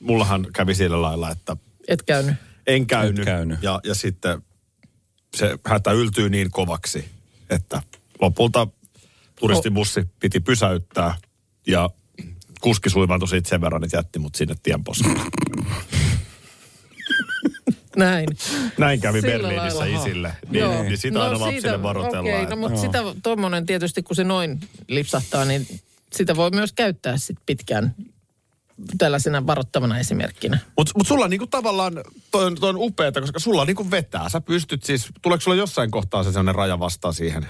[0.00, 1.56] Mullahan kävi sillä lailla, että
[1.88, 2.34] Et käynyt.
[2.66, 3.18] en käynyt.
[3.18, 3.58] Et käynyt.
[3.62, 4.42] Ja, ja sitten
[5.36, 7.04] se hätä yltyy niin kovaksi,
[7.50, 7.82] että
[8.20, 8.66] lopulta
[9.40, 11.14] turistibussi piti pysäyttää
[11.66, 11.90] ja
[12.60, 15.20] kuski suivaantui siitä sen verran, että jätti mut sinne tienposkelle.
[17.98, 18.28] Näin.
[18.78, 20.02] Näin kävi Sillä Berliinissä lailla.
[20.04, 20.32] isille.
[20.50, 20.82] Niin, Joo.
[20.82, 22.24] niin sitä aina lapsille varoitellaan.
[22.34, 25.66] Okei, että- no mutta sitä tuommoinen tietysti, kun se noin lipsahtaa, niin
[26.12, 27.94] sitä voi myös käyttää sit pitkään
[28.98, 30.58] tällaisena varoittavana esimerkkinä.
[30.76, 34.28] Mutta mut sulla niinku tavallaan, toi on, toi on upeeta, koska sulla niinku vetää.
[34.28, 37.46] Sä pystyt siis, tuleeko sulla jossain kohtaa se sellainen raja vastaan siihen?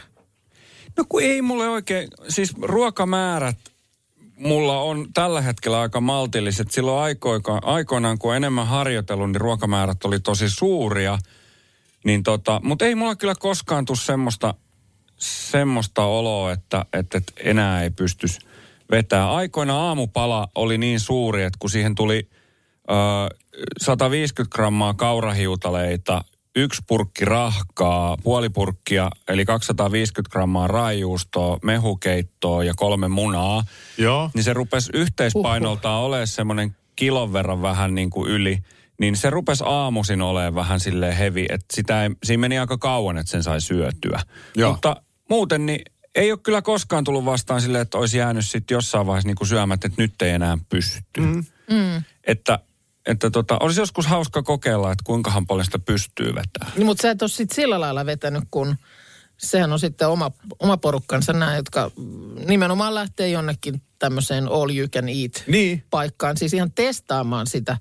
[0.96, 3.56] No kun ei mulle oikein, siis ruokamäärät
[4.38, 6.70] mulla on tällä hetkellä aika maltilliset.
[6.70, 11.18] Silloin aikoika, aikoinaan, kun enemmän harjoitellut, niin ruokamäärät oli tosi suuria.
[12.04, 14.54] Niin tota, mutta ei mulla kyllä koskaan tule semmoista,
[15.18, 18.38] semmoista oloa, että, että, että enää ei pystys
[18.90, 19.32] vetää.
[19.32, 22.28] Aikoina aamupala oli niin suuri, että kun siihen tuli
[22.90, 22.94] ö,
[23.80, 26.24] 150 grammaa kaurahiutaleita,
[26.58, 33.64] yksi purkki rahkaa, puoli purkkia, eli 250 grammaa raijuustoa, mehukeittoa ja kolme munaa,
[33.98, 34.30] Joo.
[34.34, 38.58] niin se rupesi yhteispainoltaan olemaan semmoinen kilon verran vähän niin kuin yli.
[39.00, 43.18] Niin se rupesi aamuisin olemaan vähän silleen hevi, että sitä ei, siinä meni aika kauan,
[43.18, 44.20] että sen sai syötyä.
[44.56, 44.72] Joo.
[44.72, 45.80] Mutta muuten niin
[46.14, 49.48] ei ole kyllä koskaan tullut vastaan silleen, että olisi jäänyt sitten jossain vaiheessa niin kuin
[49.48, 51.20] syömättä, että nyt ei enää pysty.
[51.20, 51.44] Mm.
[52.24, 52.58] Että,
[53.08, 56.72] että tota, olisi joskus hauska kokeilla, että kuinkahan paljon sitä pystyy vetämään.
[56.76, 58.76] Niin, mutta sä et ole sit sillä lailla vetänyt, kun
[59.36, 61.90] sehän on sitten oma, oma porukkansa nämä, jotka
[62.46, 65.84] nimenomaan lähtee jonnekin tämmöiseen all you can eat Niin.
[65.90, 66.36] paikkaan.
[66.36, 67.76] Siis ihan testaamaan sitä.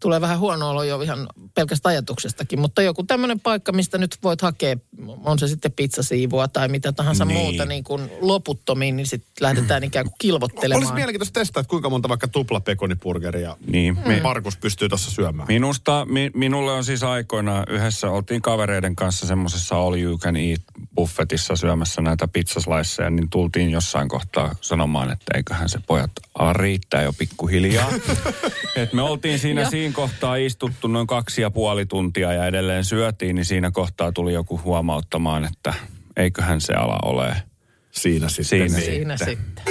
[0.00, 4.42] Tulee vähän huono olo jo ihan pelkästä ajatuksestakin, mutta joku tämmöinen paikka, mistä nyt voit
[4.42, 4.76] hakea,
[5.24, 7.38] on se sitten pizzasiivua tai mitä tahansa Niin.
[7.38, 10.82] muuta niin kuin loputtomiin, niin sitten lähdetään ikään kuin kilvottelemaan.
[10.82, 15.48] Olisi mielenkiintoista testaa, että kuinka monta vaikka tuplapekonipurgeria Niin, me, Markus pystyy tuossa syömään.
[15.48, 20.60] Minusta, mi, minulle on siis aikoina yhdessä, oltiin kavereiden kanssa semmoisessa all you can eat
[20.94, 27.02] buffetissa syömässä näitä pizzaslaisseja, niin tultiin jossain kohtaa sanomaan, että eiköhän se pojat ala riittää
[27.02, 27.88] jo pikkuhiljaa.
[28.76, 29.70] Et me oltiin siinä Joo.
[29.90, 34.32] Siinä kohtaa istuttu noin kaksi ja puoli tuntia ja edelleen syötiin, niin siinä kohtaa tuli
[34.32, 35.74] joku huomauttamaan, että
[36.16, 37.42] eiköhän se ala ole.
[37.90, 38.44] Siinä sitten.
[38.44, 38.84] Siinä niin.
[38.84, 39.64] Siinä sitten.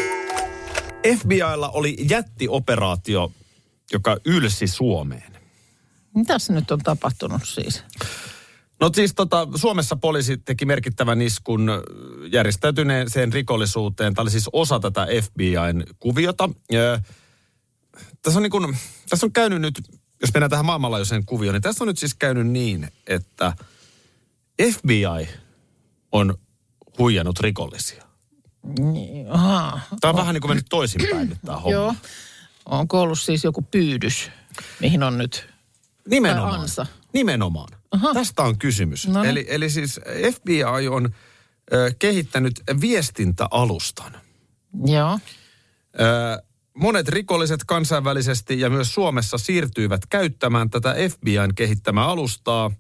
[1.04, 1.20] sitten.
[1.20, 3.32] FBIlla oli jättioperaatio,
[3.94, 5.34] joka ylsi Suomeen.
[6.16, 7.84] Mitäs nyt on tapahtunut siis?
[8.80, 11.70] No siis tota, Suomessa poliisi teki merkittävän iskun
[12.32, 14.14] järjestäytyneeseen rikollisuuteen.
[14.14, 16.50] Tämä oli siis osa tätä FBIn kuviota.
[16.72, 17.00] Ja,
[18.22, 18.76] tässä, on niin kun,
[19.10, 19.82] tässä on käynyt nyt,
[20.22, 23.54] jos mennään tähän maailmanlaajuiseen kuvioon, niin tässä on nyt siis käynyt niin, että
[24.74, 25.30] FBI
[26.12, 26.38] on
[26.98, 28.04] huijannut rikollisia.
[29.30, 29.80] Aha.
[30.02, 31.72] Tämä on vähän niin kuin mennyt toisinpäin nyt tämä homma.
[31.72, 31.96] Joo.
[32.66, 34.30] Onko ollut siis joku pyydys,
[34.80, 35.50] mihin on nyt
[36.08, 36.62] Nimenomaan.
[36.62, 36.86] ansa.
[37.14, 37.68] Nimenomaan.
[37.92, 38.14] Aha.
[38.14, 39.08] Tästä on kysymys.
[39.08, 39.30] No niin.
[39.30, 40.00] Eli, eli siis
[40.34, 41.10] FBI on
[41.74, 44.14] ö, kehittänyt viestintäalustan.
[44.86, 45.20] Joo.
[46.00, 46.44] Ö,
[46.80, 52.72] monet rikolliset kansainvälisesti ja myös Suomessa siirtyivät käyttämään tätä FBIn kehittämää alustaa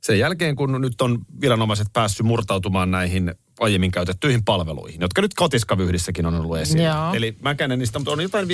[0.00, 6.26] sen jälkeen, kun nyt on viranomaiset päässyt murtautumaan näihin aiemmin käytettyihin palveluihin, jotka nyt kotiskavyhdissäkin
[6.26, 6.84] on ollut esillä.
[6.84, 7.14] Joo.
[7.14, 8.48] Eli mä en niistä, mutta on jotain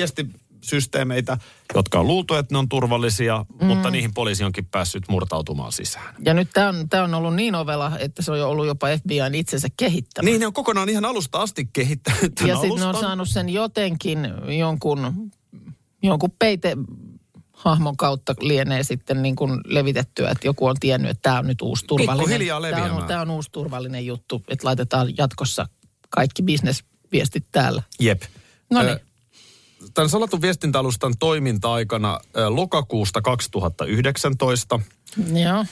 [0.60, 1.38] viestisysteemeitä,
[1.74, 3.66] jotka on luultu, että ne on turvallisia, mm.
[3.66, 6.14] mutta niihin poliisi onkin päässyt murtautumaan sisään.
[6.24, 8.86] Ja nyt tämä on, tää on ollut niin ovela, että se on jo ollut jopa
[8.86, 10.30] FBIn itsensä kehittämä.
[10.30, 14.18] Niin, ne on kokonaan ihan alusta asti kehittänyt ja sitten ne on saanut sen jotenkin
[14.58, 15.30] jonkun,
[16.02, 16.76] jonkun peite
[17.52, 21.62] hahmon kautta lienee sitten niin kuin levitettyä, että joku on tiennyt, että tämä on nyt
[21.62, 22.40] uusi turvallinen.
[22.70, 25.66] Tämä on, tämä on uusi turvallinen juttu, että laitetaan jatkossa
[26.08, 27.82] kaikki bisnesviestit täällä.
[28.00, 28.22] Jep.
[28.70, 29.07] No niin.
[29.94, 34.80] Tämän salatun viestintäalustan toiminta-aikana lokakuusta 2019
[35.32, 35.64] Joo.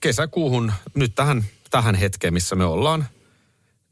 [0.00, 3.06] kesäkuuhun, nyt tähän, tähän hetkeen, missä me ollaan,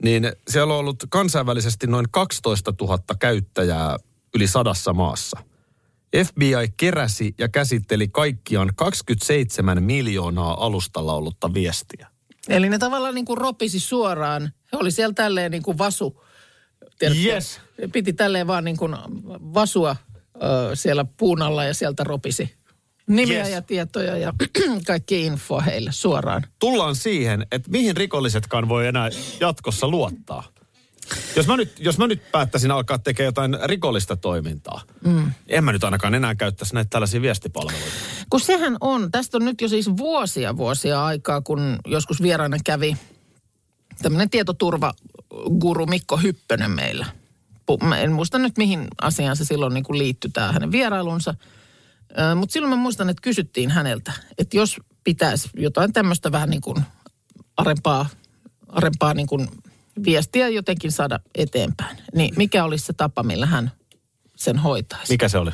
[0.02, 3.96] niin siellä on ollut kansainvälisesti noin 12 000 käyttäjää
[4.34, 5.40] yli sadassa maassa.
[6.26, 12.08] FBI keräsi ja käsitteli kaikkiaan 27 miljoonaa alustalla ollutta viestiä.
[12.48, 14.52] Eli ne tavallaan niin kuin ropisi suoraan.
[14.72, 16.24] He oli siellä tälleen niin kuin vasu.
[16.98, 17.22] Tiedätkö?
[17.22, 17.60] Yes.
[17.92, 18.96] Piti tälleen vaan niin kuin
[19.54, 19.96] vasua
[20.36, 22.54] ö, siellä puun alla ja sieltä ropisi
[23.06, 23.50] nimiä Yes.
[23.50, 24.32] ja tietoja ja
[24.86, 26.46] kaikki info heille suoraan.
[26.58, 29.10] tullaan siihen, että mihin rikollisetkaan voi enää
[29.40, 30.44] jatkossa luottaa.
[31.36, 35.32] Jos mä nyt, jos mä nyt päättäisin alkaa tekemään jotain rikollista toimintaa, mm.
[35.48, 37.86] en mä nyt ainakaan enää käyttäisi näitä tällaisia viestipalveluita.
[38.30, 42.96] Kun sehän on, tästä on nyt jo siis vuosia vuosia aikaa, kun joskus vieraana kävi
[44.02, 47.06] tämmöinen tietoturvaguru Mikko Hyppönen meillä.
[47.70, 51.34] Pu- Mä en muista nyt mihin asiaan se silloin niin kuin liittyi tämä hänen vierailunsa.
[52.36, 56.76] Mutta silloin mä muistan, että kysyttiin häneltä, että jos pitäisi jotain tämmöistä vähän niin kuin
[57.56, 58.06] arempaa,
[58.68, 59.48] arempaa niin kuin
[60.04, 63.70] viestiä jotenkin saada eteenpäin, niin mikä olisi se tapa, millä hän
[64.36, 65.12] sen hoitaisi?
[65.12, 65.50] Mikä se oli?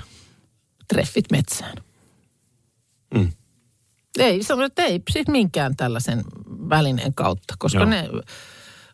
[0.88, 1.76] Treffit metsään.
[3.14, 3.32] Mm.
[4.18, 6.24] Ei, se on, että ei siis minkään tällaisen
[6.68, 7.88] välineen kautta, koska Joo.
[7.88, 8.08] ne,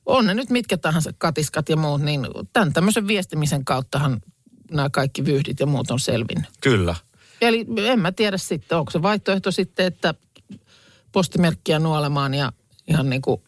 [0.07, 4.21] on ne nyt mitkä tahansa katiskat ja muut, niin tämän tämmöisen viestimisen kauttahan
[4.71, 6.51] nämä kaikki vyhdit ja muut on selvinnyt.
[6.61, 6.95] Kyllä.
[7.41, 10.15] Eli en mä tiedä sitten, onko se vaihtoehto sitten, että
[11.13, 12.53] postimerkkiä nuolemaan ja
[12.89, 13.43] ihan niin kuin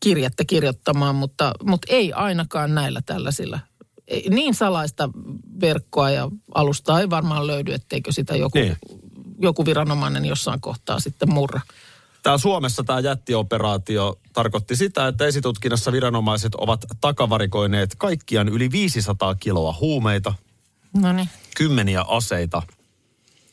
[0.00, 3.60] kirjettä kirjoittamaan, mutta, mutta ei ainakaan näillä tällaisilla.
[4.08, 5.10] Ei, niin salaista
[5.60, 8.76] verkkoa ja alustaa ei varmaan löydy, etteikö sitä joku, Niin.
[9.38, 11.60] joku viranomainen jossain kohtaa sitten murra.
[12.24, 19.74] Tämä Suomessa tämä jättioperaatio tarkoitti sitä, että esitutkinnassa viranomaiset ovat takavarikoineet kaikkiaan yli 500 kiloa
[19.80, 20.34] huumeita,
[20.94, 21.28] No niin.
[21.56, 22.62] kymmeniä aseita,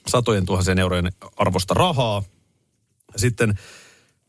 [0.07, 2.23] satojen tuhansien eurojen arvosta rahaa.
[3.15, 3.59] Sitten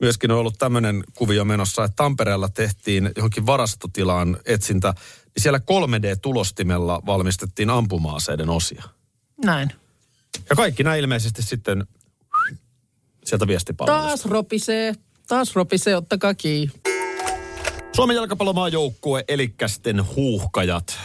[0.01, 7.03] myöskin on ollut tämmöinen kuvio menossa, että Tampereella tehtiin johonkin varastotilaan etsintä, niin siellä 3D-tulostimella
[7.07, 8.85] valmistettiin ampuma-aseiden osia.
[9.45, 9.73] Näin.
[10.51, 11.87] Ja kaikki nämä ilmeisesti sitten
[13.33, 14.07] sieltä viestipalvelusta.
[14.09, 14.95] Taas ropisee.
[15.29, 16.75] Taas ropisee, ottakaa kiinni.
[17.97, 20.99] Suomen jalkapallomaajoukkue Elikkästen huuhkajat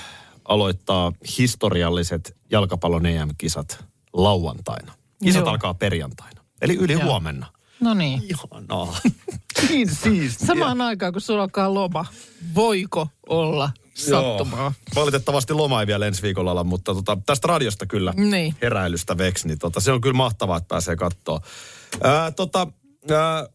[0.46, 4.92] aloittaa historialliset jalkapallon EM-kisat lauantaina.
[5.24, 5.50] Kisat Joo.
[5.50, 7.04] alkaa perjantaina, eli yli Joo.
[7.04, 7.46] huomenna.
[7.80, 8.24] No niin.
[8.30, 8.98] Ihanaa.
[9.70, 10.48] niin siistiä.
[10.48, 12.06] Samaan aikaan, kun sulla alkaa loma,
[12.56, 14.60] voiko olla sattumaa?
[14.60, 14.72] Joo.
[14.96, 18.56] Valitettavasti loma ei vielä ensi viikolla olla, mutta tota, tästä radiosta kyllä Niin.
[18.62, 21.42] heräilystä veksi, niin tota, se on kyllä mahtavaa, että pääsee katsoa.
[22.04, 22.68] Ää, tota,
[23.12, 23.48] ää,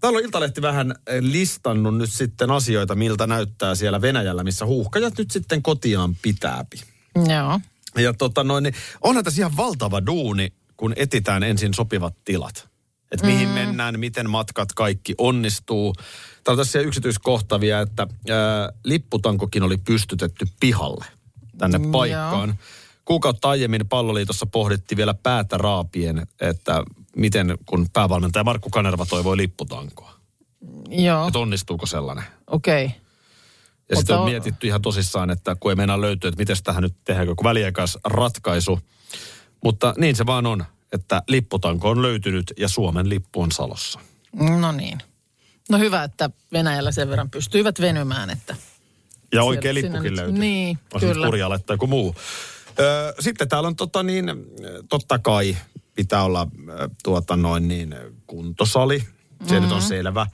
[0.00, 5.30] täällä on Iltalehti vähän listannut nyt sitten asioita, miltä näyttää siellä Venäjällä, missä huuhkajat nyt
[5.30, 6.80] sitten kotiaan pitääpi.
[7.28, 7.60] Joo.
[7.96, 12.68] Ja tota noin, niin onhan tässä ihan valtava duuni, kun etitään ensin sopivat tilat.
[13.12, 13.54] Että mihin mm.
[13.54, 15.94] mennään, miten matkat kaikki onnistuu.
[15.94, 21.04] Täällä on tässä yksityiskohtavia, että ää, lipputankokin oli pystytetty pihalle
[21.58, 22.58] tänne Mm, paikkaan.
[23.04, 26.82] Kuukautta aiemmin palloliitossa pohdittiin vielä päätä raapien, että
[27.16, 30.14] miten kun päävalmentaja Markku Kanerva toivoi lipputankoa.
[30.88, 32.24] Joo, Että onnistuuko sellainen.
[32.46, 32.84] okei.
[32.86, 32.98] Okay.
[33.90, 36.94] Ja sitten on mietitty ihan tosissaan, että kun ei meinaa löytyä, että miten tähän nyt
[37.04, 38.80] tehdään joku väliaikais ratkaisu.
[39.64, 44.00] Mutta niin se vaan on, että lipputanko on löytynyt ja Suomen lippu on salossa.
[44.60, 44.98] No niin.
[45.70, 48.56] No hyvä, että Venäjällä sen verran pystyivät venymään, että...
[49.32, 50.38] Ja oikea lippukin nyt- löytyy.
[50.38, 51.26] niin, On kyllä.
[51.26, 52.14] Purjalle tai joku muu.
[52.80, 54.24] Öö, sitten täällä on tota niin,
[54.88, 55.56] totta kai
[55.94, 57.94] pitää olla ö, tuota noin niin
[58.26, 58.98] kuntosali.
[58.98, 59.06] Se
[59.40, 59.62] mm-hmm.
[59.62, 60.26] nyt on selvä.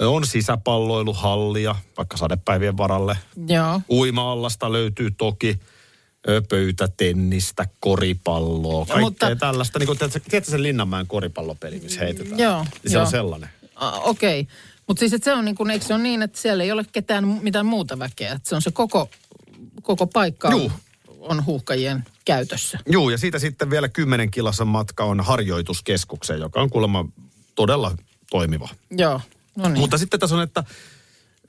[0.00, 3.18] Ö, On sisäpalloiluhallia, vaikka sadepäivien varalle.
[3.48, 3.80] Joo.
[3.90, 5.60] Uima-allasta löytyy toki
[6.48, 9.46] pöytätennistä, koripalloa, kaikkea Mutta- Mutta...
[9.46, 9.78] tällaista.
[9.78, 12.38] Niin kuin, tiedätkö, tiedätkö sen Linnanmäen koripallopeli, missä heitetään?
[12.38, 13.04] Joo, Niin se joo.
[13.04, 13.48] on sellainen.
[14.02, 14.40] Okei.
[14.40, 14.54] Okay.
[14.86, 17.26] Mutta siis, se on niin kuin, eikö se ole niin, että siellä ei ole ketään
[17.26, 18.32] mitään muuta väkeä?
[18.32, 19.10] Että se on se koko,
[19.82, 20.72] koko paikka Juu.
[21.28, 22.78] On huuhkajien käytössä.
[22.86, 27.04] Joo, ja siitä sitten vielä 10 kilosen matka on harjoituskeskukseen, joka on kuulemma
[27.54, 27.96] todella
[28.30, 28.68] toimiva.
[28.90, 29.20] Joo,
[29.56, 29.78] no niin.
[29.80, 30.64] Mutta sitten tässä on, että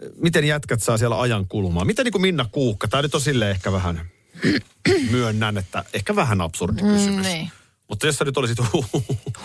[0.01, 1.87] eh, miten jätkät saa siellä ajan kulumaan.
[1.87, 4.09] Miten niin kuin Minna Kuukka, tämä nyt on silleen ehkä vähän,
[5.11, 7.25] myönnän, että ehkä vähän absurdi kysymys.
[7.25, 7.51] niin.
[7.89, 8.57] Mutta jos sä nyt olisit,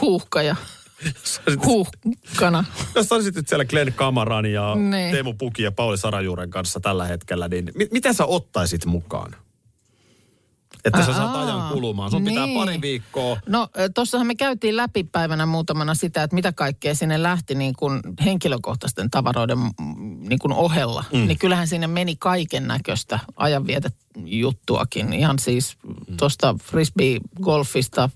[0.00, 0.56] Huuhkaja.
[1.66, 2.64] Huuhkana.
[2.94, 5.12] jos sä olisit nyt siellä Glenn Kamaran ja Niin.
[5.12, 9.34] Teemu Puki ja Pauli Sarajuuren kanssa tällä hetkellä, niin mi- mitä sä ottaisit mukaan?
[10.84, 12.10] Että sä saat Aa, ajan kulumaan.
[12.10, 12.58] Sun pitää niin.
[12.58, 17.54] pari viikkoa No tuossahan me käytiin läpi päivänä muutamana sitä, että mitä kaikkea sinne lähti
[17.54, 19.58] niin kuin henkilökohtaisten tavaroiden
[20.28, 21.04] niin kuin ohella.
[21.12, 21.26] Mm.
[21.26, 25.12] Niin kyllähän sinne meni kaiken näköistä ajanvietetjuttuakin.
[25.12, 26.16] Ihan siis mm.
[26.16, 28.10] tuosta frisbee-golfista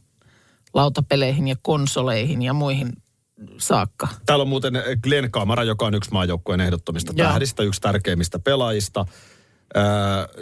[0.74, 2.92] lautapeleihin ja konsoleihin ja muihin
[3.58, 4.08] saakka.
[4.26, 7.28] Täällä on muuten Glenn Kamara, joka on yksi maajoukkueen ehdottomista Joo.
[7.28, 9.06] tähdistä, yksi tärkeimmistä pelaajista.
[9.76, 9.82] Öö,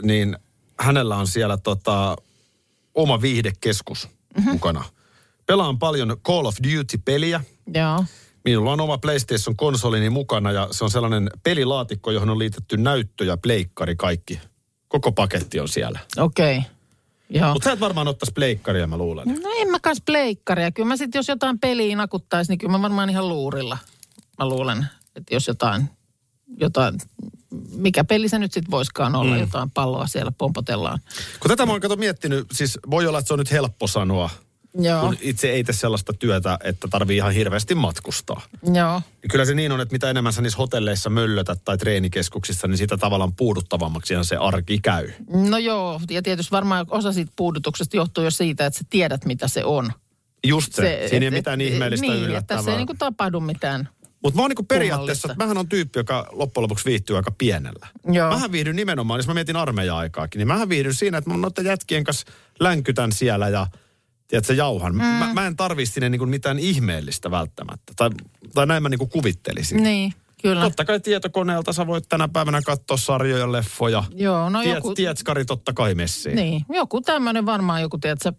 [0.03, 0.37] niin
[0.80, 2.16] hänellä on siellä tota,
[2.94, 4.52] oma viihdekeskus mm-hmm.
[4.52, 4.85] mukana.
[5.46, 7.40] Pelaan paljon Call of Duty-peliä.
[7.74, 8.04] Joo.
[8.44, 13.37] Minulla on oma PlayStation-konsolini mukana ja se on sellainen pelilaatikko, johon on liitetty näyttö ja
[13.37, 14.40] pleikkari kaikki.
[14.88, 15.98] Koko paketti on siellä.
[16.16, 16.58] Okei.
[16.58, 16.70] Okay.
[17.30, 17.52] Joo.
[17.52, 19.28] Mutta sä et varmaan ottaisi pleikkaria, mä luulen.
[19.28, 20.70] No en mä kans pleikkaria.
[20.70, 23.78] Kyllä mä sitten, jos jotain peliä nakuttaisi, niin kyllä mä varmaan ihan luurilla.
[24.38, 25.90] Mä luulen, että jos jotain,
[26.61, 26.95] jotain
[27.77, 29.41] mikä peli se nyt sitten voiskaan olla, mm.
[29.41, 30.99] jotain palloa siellä pompotellaan.
[31.41, 34.31] Kun tätä mä oon kato miettinyt, siis voi olla, että se on nyt helppo sanoa,
[34.75, 38.41] Joo, kun itse ei tee sellaista työtä, että tarvii ihan hirveästi matkustaa.
[38.75, 39.03] joo.
[39.23, 42.79] Niin Kyllä se niin on, että mitä enemmän sä niissä hotelleissa möllötät tai treenikeskuksissa, niin
[42.79, 45.09] sitä tavallaan puuduttavammaksi se arki käy.
[45.51, 49.49] No joo, ja tietysti varmaan osa siitä puudutuksesta johtuu jo siitä, että sä tiedät, mitä
[49.49, 49.93] se on.
[50.47, 52.62] Just se, se siinä ei et- mitään et- ihmeellistä Niin, yllättävää.
[52.62, 53.88] se ei niinku tapahdu mitään.
[54.22, 55.44] Mutta mä oon niinku periaatteessa, kummallista.
[55.44, 57.87] mähän on tyyppi, joka loppujen lopuksi viihtyy aika pienellä.
[58.06, 58.30] Joo.
[58.30, 62.04] Mähän viihdyn nimenomaan, jos mä mietin armeija-aikaakin, niin mähän viihdyn siinä, että mä noiden jätkien
[62.04, 62.27] kanssa
[62.60, 63.66] länkytän siellä ja
[64.29, 64.92] tiedätkö, jauhan.
[64.92, 65.02] Mm.
[65.02, 67.92] Mä, mä en tarvii sinne niinku mitään ihmeellistä välttämättä.
[67.96, 68.10] Tai,
[68.54, 69.83] tai näin mä niinku kuvittelisin.
[69.83, 70.63] Niin, kyllä.
[70.63, 74.05] Totta kai tietokoneelta sä voit tänä päivänä katsoa sarjoja, leffoja.
[74.15, 74.95] Joo, no Tiet, joku...
[74.95, 76.37] Tietskari totta kai messiin.
[76.37, 78.33] Niin, joku tämmöinen varmaan joku, tiedätkö,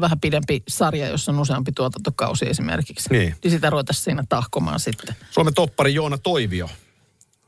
[0.00, 3.10] vähän pidempi sarja, jossa on useampi tuotantokausi esimerkiksi.
[3.12, 3.34] Niin.
[3.44, 5.14] Niin sitä ruvettaisiin siinä tahkomaan sitten.
[5.30, 6.68] Suomen toppari Joona Toivio.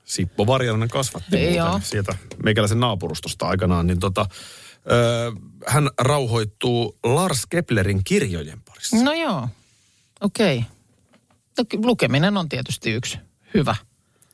[0.04, 1.80] Sippo Varjalainen kasvatti Ei muuten oo.
[1.82, 3.86] sieltä meikäläisen naapurustosta aikanaan.
[3.86, 4.26] Niin tota,
[4.92, 5.32] ö,
[5.66, 8.96] hän rauhoittuu Lars Keplerin kirjojen parissa.
[8.96, 9.48] No joo,
[10.20, 10.58] okei.
[10.58, 11.78] Okay.
[11.80, 13.18] No, lukeminen on tietysti yksi
[13.54, 13.76] hyvä.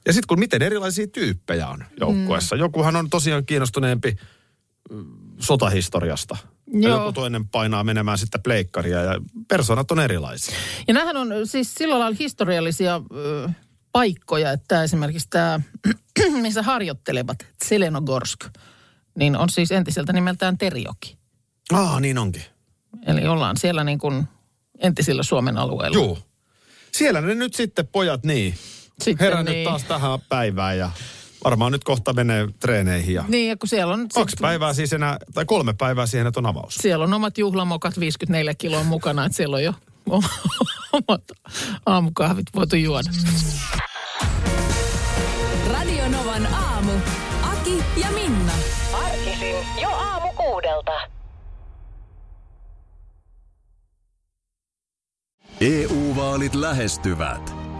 [0.06, 2.56] Ja sitten kun miten erilaisia tyyppejä on joukkueessa.
[2.56, 2.60] Mm.
[2.60, 4.16] Jokuhan on tosiaan kiinnostuneempi
[4.90, 5.04] mm,
[5.38, 6.36] sotahistoriasta.
[6.80, 6.98] Ja Joo.
[6.98, 10.56] joku toinen painaa menemään sitten pleikkaria ja persoonat on erilaisia.
[10.88, 13.48] Ja nämähän on siis sillä lailla historiallisia ö,
[13.92, 15.60] paikkoja, että esimerkiksi tämä,
[16.42, 18.44] missä harjoittelevat, Selenogorsk,
[19.18, 21.16] niin on siis entiseltä nimeltään Terjoki.
[21.72, 22.42] Aa, niin onkin.
[23.06, 24.24] Eli ollaan siellä niin kuin
[24.78, 25.96] entisillä Suomen alueilla.
[25.96, 26.18] Joo.
[26.92, 28.54] Siellä ne nyt sitten pojat niin.
[29.00, 29.64] Sitten Herännyt niin.
[29.68, 30.90] taas tähän päivään ja
[31.44, 34.92] varmaan nyt kohta menee treeneihin ja Niin, ja kun siellä on, kaksi sit- päivää siis
[34.92, 36.74] enää, tai kolme päivää siihen, että on avaus.
[36.74, 39.74] siellä on omat juhlamokat 54 kiloa mukana, että siellä on jo
[41.08, 41.22] omat
[41.86, 43.10] aamukahvit voitu juoda.
[45.72, 46.92] Radio Novan aamu.
[47.42, 48.52] Aki ja Minna.
[48.92, 50.92] Arkisin jo aamu kuudelta.
[55.60, 57.54] EU-vaalit lähestyvät.